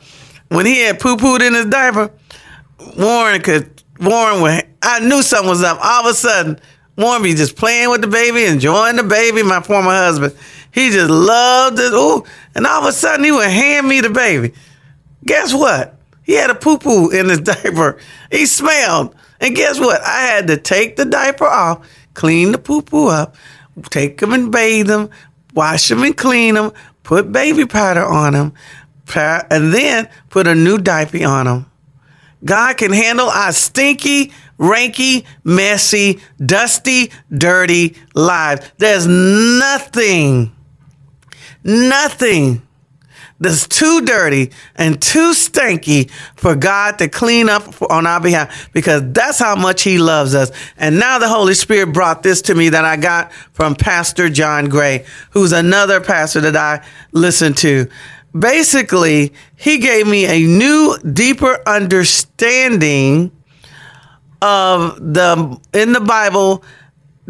When 0.49 0.67
he 0.67 0.81
had 0.81 0.99
poo 0.99 1.17
pooed 1.17 1.47
in 1.47 1.55
his 1.55 1.67
diaper, 1.67 2.11
Warren 2.97 3.41
could 3.43 3.83
Warren 4.01 4.63
I 4.83 5.01
knew 5.01 5.23
something 5.23 5.49
was 5.49 5.63
up. 5.63 5.79
All 5.85 6.07
of 6.07 6.11
a 6.11 6.15
sudden, 6.15 6.59
Warren 6.97 7.23
be 7.23 7.35
just 7.35 7.57
playing 7.57 7.91
with 7.91 8.01
the 8.01 8.09
baby, 8.09 8.45
enjoying 8.45 8.97
the 8.97 9.03
baby, 9.03 9.43
my 9.43 9.61
former 9.61 9.91
husband. 9.91 10.35
He 10.73 10.91
just 10.91 11.11
loved 11.11 11.79
it. 11.79 11.93
Ooh. 11.93 12.25
And 12.55 12.67
all 12.67 12.83
of 12.83 12.89
a 12.89 12.93
sudden 12.93 13.25
he 13.25 13.33
would 13.33 13.49
hand 13.49 13.89
me 13.89 14.01
the 14.01 14.11
baby. 14.11 14.55
Guess 15.25 15.55
what? 15.55 15.97
He 16.25 16.35
had 16.35 16.51
a 16.51 16.55
poo 16.55 16.79
poo 16.79 17.11
in 17.11 17.29
his 17.29 17.41
diaper. 17.41 17.99
He 18.31 18.47
smelled. 18.47 19.15
And 19.41 19.55
guess 19.55 19.79
what? 19.79 20.01
I 20.03 20.23
had 20.23 20.49
to 20.49 20.57
take 20.57 20.97
the 20.97 21.05
diaper 21.05 21.47
off, 21.47 21.89
clean 22.19 22.51
the 22.51 22.59
poo 22.59 22.83
poo 22.83 23.07
up, 23.07 23.37
take 23.91 24.19
them 24.19 24.33
and 24.33 24.51
bathe 24.51 24.89
them, 24.89 25.09
wash 25.55 25.87
them 25.87 26.03
and 26.03 26.17
clean 26.17 26.57
them, 26.57 26.73
put 27.05 27.31
baby 27.31 27.65
powder 27.65 28.05
on 28.05 28.33
them, 28.33 28.53
and 29.15 29.73
then 29.73 30.09
put 30.29 30.49
a 30.49 30.55
new 30.55 30.79
diaper 30.79 31.25
on 31.25 31.47
them. 31.47 31.71
God 32.45 32.77
can 32.77 32.93
handle 32.93 33.29
our 33.29 33.53
stinky, 33.53 34.33
ranky, 34.59 35.25
messy, 35.45 36.21
dusty, 36.45 37.13
dirty 37.33 37.97
lives. 38.17 38.69
There's 38.79 39.07
nothing, 39.07 40.51
nothing 41.63 42.63
that's 43.41 43.69
too 43.69 44.01
dirty 44.01 44.51
and 44.75 45.01
too 45.01 45.33
stinky 45.33 46.11
for 46.35 46.57
God 46.57 46.99
to 46.99 47.09
clean 47.09 47.49
up 47.49 47.81
on 47.91 48.07
our 48.07 48.21
behalf 48.21 48.71
because 48.73 49.03
that's 49.13 49.39
how 49.39 49.55
much 49.55 49.83
He 49.83 49.99
loves 49.99 50.35
us. 50.35 50.51
And 50.77 50.99
now 50.99 51.19
the 51.19 51.29
Holy 51.29 51.55
Spirit 51.55 51.93
brought 51.93 52.23
this 52.23 52.43
to 52.43 52.55
me 52.55 52.69
that 52.71 52.85
I 52.85 52.97
got 52.97 53.33
from 53.53 53.77
Pastor 53.77 54.29
John 54.29 54.69
Gray, 54.69 55.05
who's 55.31 55.53
another 55.53 56.01
pastor 56.01 56.41
that 56.41 56.57
I 56.57 56.85
listen 57.13 57.55
to. 57.55 57.89
Basically, 58.37 59.33
he 59.57 59.79
gave 59.79 60.07
me 60.07 60.27
a 60.27 60.47
new, 60.47 60.99
deeper 60.99 61.61
understanding 61.67 63.31
of 64.43 64.97
the 64.97 65.59
in 65.73 65.93
the 65.93 66.01
Bible. 66.01 66.65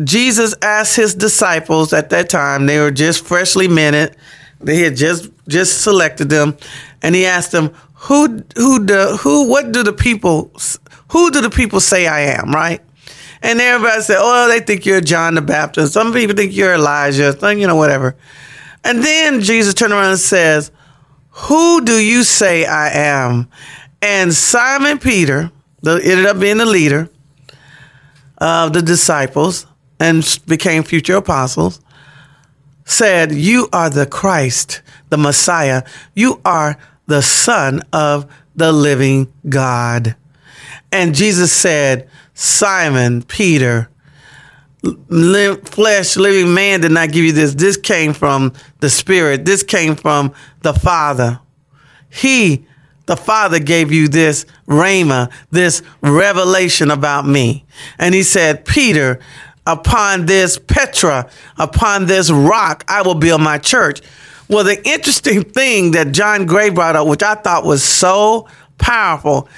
Jesus 0.05 0.55
asked 0.63 0.97
his 0.97 1.15
disciples 1.15 1.93
at 1.93 2.11
that 2.11 2.29
time; 2.29 2.67
they 2.67 2.79
were 2.79 2.91
just 2.91 3.25
freshly 3.25 3.69
minted. 3.69 4.17
They 4.61 4.79
had 4.79 4.97
just 4.97 5.31
just 5.49 5.83
selected 5.83 6.29
them, 6.29 6.57
and 7.03 7.15
he 7.15 7.27
asked 7.27 7.53
them, 7.53 7.73
"Who 7.95 8.43
who 8.57 8.85
the 8.85 9.19
who 9.21 9.49
what 9.49 9.73
do 9.73 9.83
the 9.83 9.93
people 9.93 10.53
who 11.09 11.31
do 11.31 11.41
the 11.41 11.51
people 11.51 11.81
say 11.81 12.07
I 12.07 12.21
am?" 12.21 12.53
Right? 12.53 12.81
And 13.43 13.61
everybody 13.61 14.03
said, 14.03 14.19
"Oh, 14.19 14.49
they 14.49 14.61
think 14.61 14.85
you're 14.85 15.01
John 15.01 15.35
the 15.35 15.43
Baptist. 15.43 15.93
Some 15.93 16.13
people 16.13 16.35
think 16.35 16.55
you're 16.57 16.75
Elijah. 16.75 17.37
You 17.43 17.67
know, 17.67 17.77
whatever." 17.77 18.17
And 18.85 19.03
then 19.03 19.41
Jesus 19.43 19.75
turned 19.75 19.93
around 19.93 20.11
and 20.11 20.21
says, 20.21 20.71
"Who 21.31 21.85
do 21.85 21.95
you 21.95 22.25
say 22.25 22.65
I 22.65 22.91
am?" 22.91 23.49
And 24.03 24.35
Simon 24.35 24.99
Peter, 24.99 25.51
the, 25.83 26.01
ended 26.03 26.27
up 26.27 26.39
being 26.39 26.59
the 26.59 26.67
leader 26.67 27.09
of 28.39 28.73
the 28.73 28.83
disciples 28.83 29.67
and 30.01 30.39
became 30.47 30.83
future 30.83 31.17
apostles 31.17 31.81
said, 32.89 33.33
You 33.33 33.69
are 33.73 33.91
the 33.91 34.07
Christ, 34.07 34.83
the 35.11 35.19
Messiah. 35.19 35.85
You 36.15 36.41
are 36.45 36.79
the 37.07 37.23
Son 37.23 37.83
of 37.93 38.31
the 38.57 38.73
living 38.73 39.33
God. 39.49 40.17
And 40.91 41.15
Jesus 41.15 41.53
said, 41.53 42.09
Simon, 42.35 43.23
Peter, 43.23 43.89
flesh, 45.65 46.17
living 46.17 46.55
man 46.55 46.81
did 46.81 46.93
not 46.93 47.13
give 47.13 47.25
you 47.25 47.33
this. 47.33 47.55
This 47.55 47.77
came 47.77 48.13
from 48.13 48.53
the 48.81 48.91
Spirit. 48.91 49.45
This 49.45 49.63
came 49.63 49.97
from 49.97 50.33
the 50.63 50.73
Father. 50.73 51.41
He, 52.09 52.67
the 53.07 53.17
Father, 53.17 53.59
gave 53.59 53.93
you 53.93 54.09
this 54.09 54.47
rhema, 54.67 55.31
this 55.51 55.83
revelation 56.01 56.91
about 56.91 57.27
me. 57.27 57.67
And 57.99 58.15
he 58.15 58.23
said, 58.23 58.65
Peter, 58.65 59.21
upon 59.69 60.27
this 60.27 60.59
Petra, 60.59 61.31
upon 61.59 62.07
this 62.07 62.31
rock, 62.31 62.85
I 62.89 63.03
will 63.03 63.15
build 63.15 63.43
my 63.43 63.59
church. 63.59 64.01
Well, 64.49 64.65
the 64.65 64.83
interesting 64.89 65.45
thing 65.53 65.93
that 65.93 66.13
John 66.13 66.47
Gray 66.47 66.71
brought 66.71 66.97
up, 66.97 67.07
which 67.07 67.23
I 67.23 67.35
thought 67.37 67.65
was 67.65 67.85
so 67.85 68.49
powerful, 68.79 69.49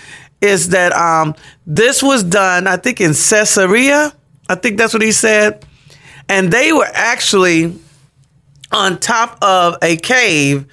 is 0.42 0.70
that 0.70 0.92
um, 0.92 1.34
this 1.66 2.02
was 2.02 2.24
done, 2.24 2.66
I 2.66 2.76
think, 2.76 3.00
in 3.00 3.14
Caesarea. 3.14 4.12
I 4.48 4.54
think 4.56 4.78
that's 4.78 4.92
what 4.92 5.02
he 5.02 5.12
said. 5.12 5.64
And 6.28 6.52
they 6.52 6.72
were 6.72 6.88
actually 6.92 7.78
on 8.72 8.98
top 8.98 9.42
of 9.42 9.76
a 9.82 9.96
cave 9.96 10.66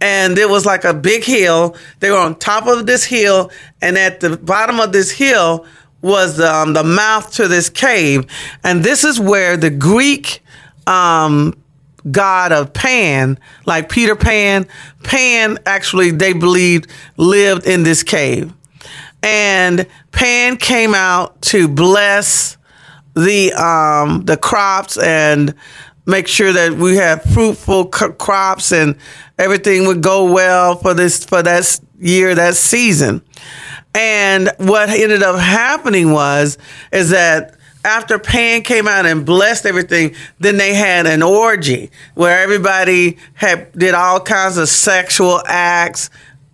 and 0.00 0.38
it 0.38 0.50
was 0.50 0.66
like 0.66 0.84
a 0.84 0.92
big 0.92 1.24
hill. 1.24 1.76
They 2.00 2.10
were 2.10 2.18
on 2.18 2.34
top 2.34 2.66
of 2.66 2.84
this 2.84 3.04
hill, 3.04 3.50
and 3.80 3.96
at 3.96 4.20
the 4.20 4.36
bottom 4.36 4.78
of 4.78 4.92
this 4.92 5.10
hill 5.10 5.64
was 6.04 6.38
um, 6.38 6.74
the 6.74 6.84
mouth 6.84 7.32
to 7.32 7.48
this 7.48 7.70
cave. 7.70 8.26
And 8.62 8.84
this 8.84 9.04
is 9.04 9.18
where 9.18 9.56
the 9.56 9.70
Greek 9.70 10.42
um, 10.86 11.54
god 12.10 12.52
of 12.52 12.74
Pan, 12.74 13.38
like 13.64 13.88
Peter 13.88 14.14
Pan, 14.14 14.66
Pan 15.02 15.58
actually, 15.64 16.10
they 16.10 16.34
believed, 16.34 16.88
lived 17.16 17.66
in 17.66 17.84
this 17.84 18.02
cave. 18.02 18.52
And 19.22 19.86
Pan 20.12 20.58
came 20.58 20.94
out 20.94 21.40
to 21.42 21.66
bless 21.68 22.58
the 23.14 23.52
um, 23.54 24.26
the 24.26 24.36
crops 24.36 24.98
and 24.98 25.54
make 26.04 26.28
sure 26.28 26.52
that 26.52 26.74
we 26.74 26.96
have 26.96 27.22
fruitful 27.22 27.90
c- 27.90 28.08
crops 28.18 28.72
and 28.72 28.96
everything 29.38 29.86
would 29.86 30.02
go 30.02 30.30
well 30.30 30.76
for 30.76 30.92
this 30.92 31.24
for 31.24 31.42
that 31.42 31.80
year 32.04 32.34
that 32.34 32.54
season 32.54 33.22
and 33.94 34.50
what 34.58 34.90
ended 34.90 35.22
up 35.22 35.38
happening 35.38 36.12
was, 36.12 36.58
is 36.92 37.10
that 37.10 37.56
after 37.84 38.18
Pan 38.18 38.62
came 38.62 38.88
out 38.88 39.06
and 39.06 39.24
blessed 39.24 39.66
everything, 39.66 40.14
then 40.40 40.56
they 40.56 40.74
had 40.74 41.06
an 41.06 41.22
orgy 41.22 41.90
where 42.14 42.42
everybody 42.42 43.18
had 43.34 43.72
did 43.72 43.94
all 43.94 44.20
kinds 44.20 44.56
of 44.56 44.68
sexual 44.68 45.40
acts 45.46 46.10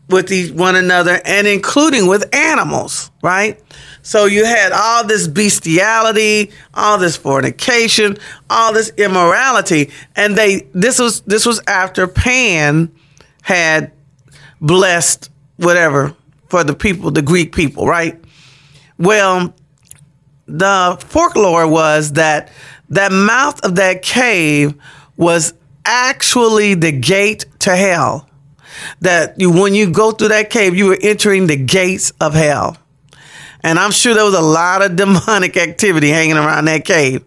with 0.08 0.30
each, 0.32 0.52
one 0.52 0.74
another 0.74 1.20
and 1.24 1.46
including 1.46 2.08
with 2.08 2.34
animals, 2.34 3.10
right? 3.22 3.62
So 4.02 4.26
you 4.26 4.44
had 4.44 4.72
all 4.72 5.06
this 5.06 5.28
bestiality, 5.28 6.50
all 6.74 6.98
this 6.98 7.16
fornication, 7.16 8.16
all 8.50 8.72
this 8.72 8.90
immorality, 8.96 9.92
and 10.16 10.36
they 10.36 10.66
this 10.72 10.98
was 10.98 11.20
this 11.22 11.46
was 11.46 11.62
after 11.68 12.08
Pan 12.08 12.90
had 13.42 13.92
blessed 14.60 15.29
whatever 15.61 16.14
for 16.49 16.64
the 16.64 16.75
people, 16.75 17.11
the 17.11 17.23
Greek 17.23 17.55
people, 17.55 17.87
right? 17.87 18.23
Well, 18.99 19.55
the 20.46 20.96
folklore 21.09 21.68
was 21.68 22.12
that 22.12 22.51
that 22.88 23.12
mouth 23.12 23.64
of 23.64 23.77
that 23.77 24.03
cave 24.03 24.75
was 25.16 25.55
actually 25.85 26.75
the 26.75 26.92
gate 26.92 27.46
to 27.61 27.77
hell. 27.77 28.29
That 29.01 29.38
you, 29.38 29.51
when 29.51 29.75
you 29.75 29.90
go 29.90 30.12
through 30.12 30.29
that 30.29 30.51
cave, 30.51 30.75
you 30.75 30.87
were 30.87 30.99
entering 31.01 31.46
the 31.46 31.57
gates 31.57 32.12
of 32.20 32.35
hell. 32.35 32.77
And 33.62 33.79
I'm 33.79 33.90
sure 33.90 34.14
there 34.14 34.25
was 34.25 34.35
a 34.35 34.40
lot 34.40 34.83
of 34.83 34.96
demonic 34.96 35.57
activity 35.57 36.09
hanging 36.09 36.37
around 36.37 36.64
that 36.64 36.85
cave. 36.85 37.25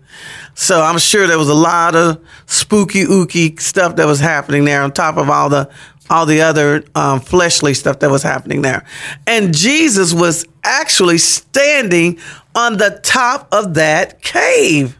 So 0.56 0.82
I'm 0.82 1.00
sure 1.00 1.28
there 1.28 1.38
was 1.38 1.50
a 1.50 1.56
lot 1.56 1.96
of 1.96 2.24
spooky 2.46 3.04
ooky 3.06 3.60
stuff 3.60 3.96
that 3.96 4.06
was 4.06 4.20
happening 4.20 4.66
there 4.66 4.84
on 4.84 4.92
top 4.92 5.18
of 5.18 5.30
all 5.30 5.50
the 5.50 5.70
all 6.14 6.28
the 6.28 6.42
other 6.42 6.84
um, 6.94 7.20
fleshly 7.20 7.74
stuff 7.74 8.00
that 8.00 8.12
was 8.12 8.22
happening 8.22 8.62
there. 8.62 8.86
And 9.26 9.52
Jesus 9.52 10.14
was 10.14 10.46
actually 10.64 11.18
standing 11.18 12.20
on 12.54 12.78
the 12.78 13.00
top 13.02 13.48
of 13.52 13.74
that 13.74 14.22
cave. 14.22 14.96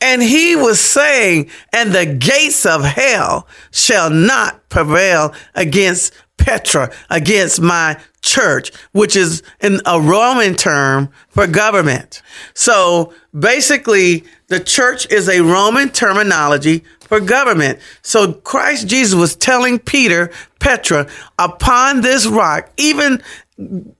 And 0.00 0.22
he 0.22 0.54
was 0.54 0.80
saying, 0.80 1.50
and 1.72 1.92
the 1.92 2.06
gates 2.06 2.64
of 2.64 2.84
hell 2.84 3.48
shall 3.72 4.08
not 4.08 4.68
prevail 4.68 5.34
against 5.54 6.12
Petra, 6.36 6.92
against 7.10 7.60
my 7.60 8.00
church, 8.20 8.72
which 8.92 9.16
is 9.16 9.42
in 9.60 9.80
a 9.84 10.00
Roman 10.00 10.54
term 10.54 11.10
for 11.28 11.48
government. 11.48 12.22
So 12.54 13.12
basically, 13.36 14.24
the 14.46 14.60
church 14.60 15.10
is 15.10 15.28
a 15.28 15.40
Roman 15.40 15.88
terminology 15.88 16.84
for 17.12 17.20
government. 17.20 17.78
So 18.00 18.32
Christ 18.32 18.88
Jesus 18.88 19.14
was 19.14 19.36
telling 19.36 19.78
Peter, 19.78 20.30
Petra, 20.60 21.06
upon 21.38 22.00
this 22.00 22.26
rock, 22.26 22.70
even 22.78 23.22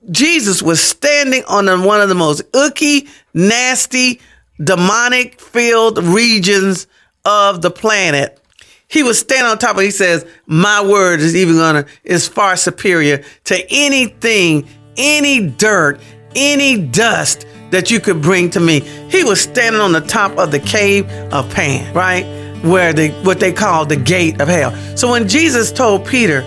Jesus 0.09 0.63
was 0.63 0.81
standing 0.81 1.43
on 1.47 1.67
one 1.83 2.01
of 2.01 2.09
the 2.09 2.15
most 2.15 2.41
icky, 2.55 3.07
nasty, 3.35 4.19
demonic 4.59 5.39
filled 5.39 5.99
regions 6.03 6.87
of 7.23 7.61
the 7.61 7.69
planet. 7.69 8.39
He 8.87 9.03
was 9.03 9.19
standing 9.19 9.45
on 9.45 9.59
top 9.59 9.75
of 9.75 9.83
it. 9.83 9.85
He 9.85 9.91
says, 9.91 10.25
My 10.47 10.83
word 10.83 11.19
is 11.19 11.35
even 11.35 11.57
gonna 11.57 11.85
is 12.03 12.27
far 12.27 12.55
superior 12.55 13.23
to 13.43 13.63
anything, 13.69 14.67
any 14.97 15.49
dirt, 15.49 16.01
any 16.35 16.81
dust 16.81 17.45
that 17.69 17.91
you 17.91 17.99
could 17.99 18.23
bring 18.23 18.49
to 18.51 18.59
me. 18.59 18.79
He 18.79 19.23
was 19.23 19.39
standing 19.39 19.81
on 19.81 19.91
the 19.91 20.01
top 20.01 20.39
of 20.39 20.49
the 20.49 20.59
cave 20.59 21.07
of 21.31 21.47
Pan, 21.53 21.93
right? 21.93 22.42
Where 22.63 22.93
they 22.93 23.09
what 23.23 23.39
they 23.39 23.51
call 23.51 23.85
the 23.85 23.95
gate 23.95 24.41
of 24.41 24.47
hell. 24.47 24.73
So 24.97 25.11
when 25.11 25.27
Jesus 25.27 25.71
told 25.71 26.05
Peter, 26.07 26.41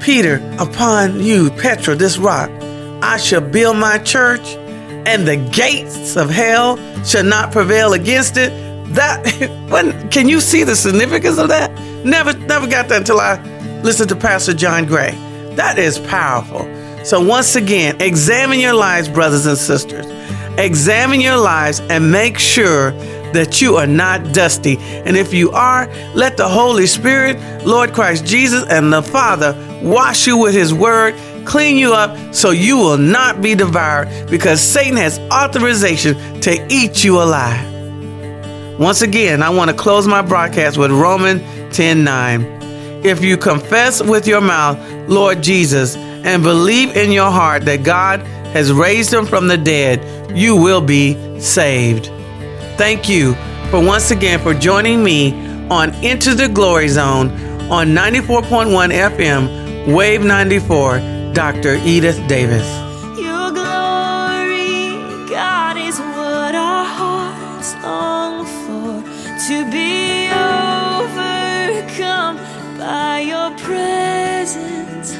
Peter, 0.00 0.36
upon 0.58 1.22
you, 1.22 1.50
Petra, 1.50 1.94
this 1.94 2.18
rock, 2.18 2.50
I 3.02 3.18
shall 3.18 3.42
build 3.42 3.76
my 3.76 3.98
church, 3.98 4.40
and 5.06 5.28
the 5.28 5.36
gates 5.36 6.16
of 6.16 6.30
hell 6.30 6.76
shall 7.04 7.24
not 7.24 7.52
prevail 7.52 7.92
against 7.92 8.36
it. 8.36 8.50
That 8.94 9.22
when 9.70 10.08
can 10.10 10.28
you 10.28 10.40
see 10.40 10.64
the 10.64 10.74
significance 10.74 11.38
of 11.38 11.48
that? 11.48 11.70
Never 12.04 12.32
never 12.32 12.66
got 12.66 12.88
that 12.88 12.98
until 12.98 13.20
I 13.20 13.40
listened 13.82 14.08
to 14.08 14.16
Pastor 14.16 14.54
John 14.54 14.86
Gray. 14.86 15.12
That 15.54 15.78
is 15.78 15.98
powerful. 15.98 16.68
So 17.04 17.20
once 17.20 17.56
again, 17.56 18.00
examine 18.00 18.60
your 18.60 18.74
lives, 18.74 19.08
brothers 19.08 19.46
and 19.46 19.56
sisters. 19.56 20.06
Examine 20.58 21.20
your 21.20 21.38
lives 21.38 21.80
and 21.80 22.10
make 22.10 22.38
sure 22.38 22.92
that 23.32 23.60
you 23.60 23.76
are 23.76 23.86
not 23.86 24.32
dusty. 24.32 24.76
And 24.78 25.16
if 25.16 25.32
you 25.32 25.50
are, 25.52 25.86
let 26.14 26.36
the 26.36 26.48
Holy 26.48 26.86
Spirit, 26.86 27.38
Lord 27.64 27.92
Christ 27.92 28.26
Jesus, 28.26 28.64
and 28.68 28.92
the 28.92 29.02
Father 29.02 29.54
wash 29.82 30.26
you 30.26 30.36
with 30.36 30.54
His 30.54 30.74
Word, 30.74 31.14
clean 31.46 31.76
you 31.76 31.94
up 31.94 32.34
so 32.34 32.50
you 32.50 32.76
will 32.76 32.98
not 32.98 33.40
be 33.40 33.54
devoured 33.54 34.08
because 34.30 34.60
Satan 34.60 34.96
has 34.96 35.18
authorization 35.30 36.40
to 36.40 36.66
eat 36.70 37.04
you 37.04 37.22
alive. 37.22 37.70
Once 38.78 39.02
again, 39.02 39.42
I 39.42 39.50
want 39.50 39.70
to 39.70 39.76
close 39.76 40.06
my 40.06 40.22
broadcast 40.22 40.78
with 40.78 40.90
Romans 40.90 41.42
10 41.76 42.02
9. 42.02 42.42
If 43.04 43.22
you 43.22 43.36
confess 43.36 44.02
with 44.02 44.26
your 44.26 44.40
mouth, 44.40 44.78
Lord 45.08 45.42
Jesus, 45.42 45.96
and 45.96 46.42
believe 46.42 46.96
in 46.96 47.12
your 47.12 47.30
heart 47.30 47.64
that 47.64 47.82
God 47.82 48.20
has 48.52 48.72
raised 48.72 49.12
him 49.12 49.26
from 49.26 49.48
the 49.48 49.56
dead, 49.56 50.36
you 50.36 50.56
will 50.56 50.80
be 50.80 51.40
saved. 51.40 52.06
Thank 52.76 53.08
you 53.08 53.34
for 53.70 53.84
once 53.84 54.10
again 54.10 54.40
for 54.40 54.54
joining 54.54 55.02
me 55.04 55.32
on 55.68 55.94
Into 56.04 56.34
the 56.34 56.48
Glory 56.48 56.88
Zone 56.88 57.30
on 57.70 57.88
94.1 57.88 58.90
FM, 58.90 59.94
Wave 59.94 60.24
94, 60.24 60.98
Dr. 61.32 61.76
Edith 61.84 62.18
Davis. 62.26 62.66
Your 63.16 63.50
glory, 63.52 64.96
God, 65.30 65.76
is 65.76 65.98
what 66.00 66.54
our 66.56 66.84
hearts 66.84 67.74
long 67.84 68.44
for 68.44 69.02
to 69.46 69.64
be 69.70 70.28
overcome 71.06 72.36
by 72.76 73.20
your 73.20 73.50
presence. 73.58 75.12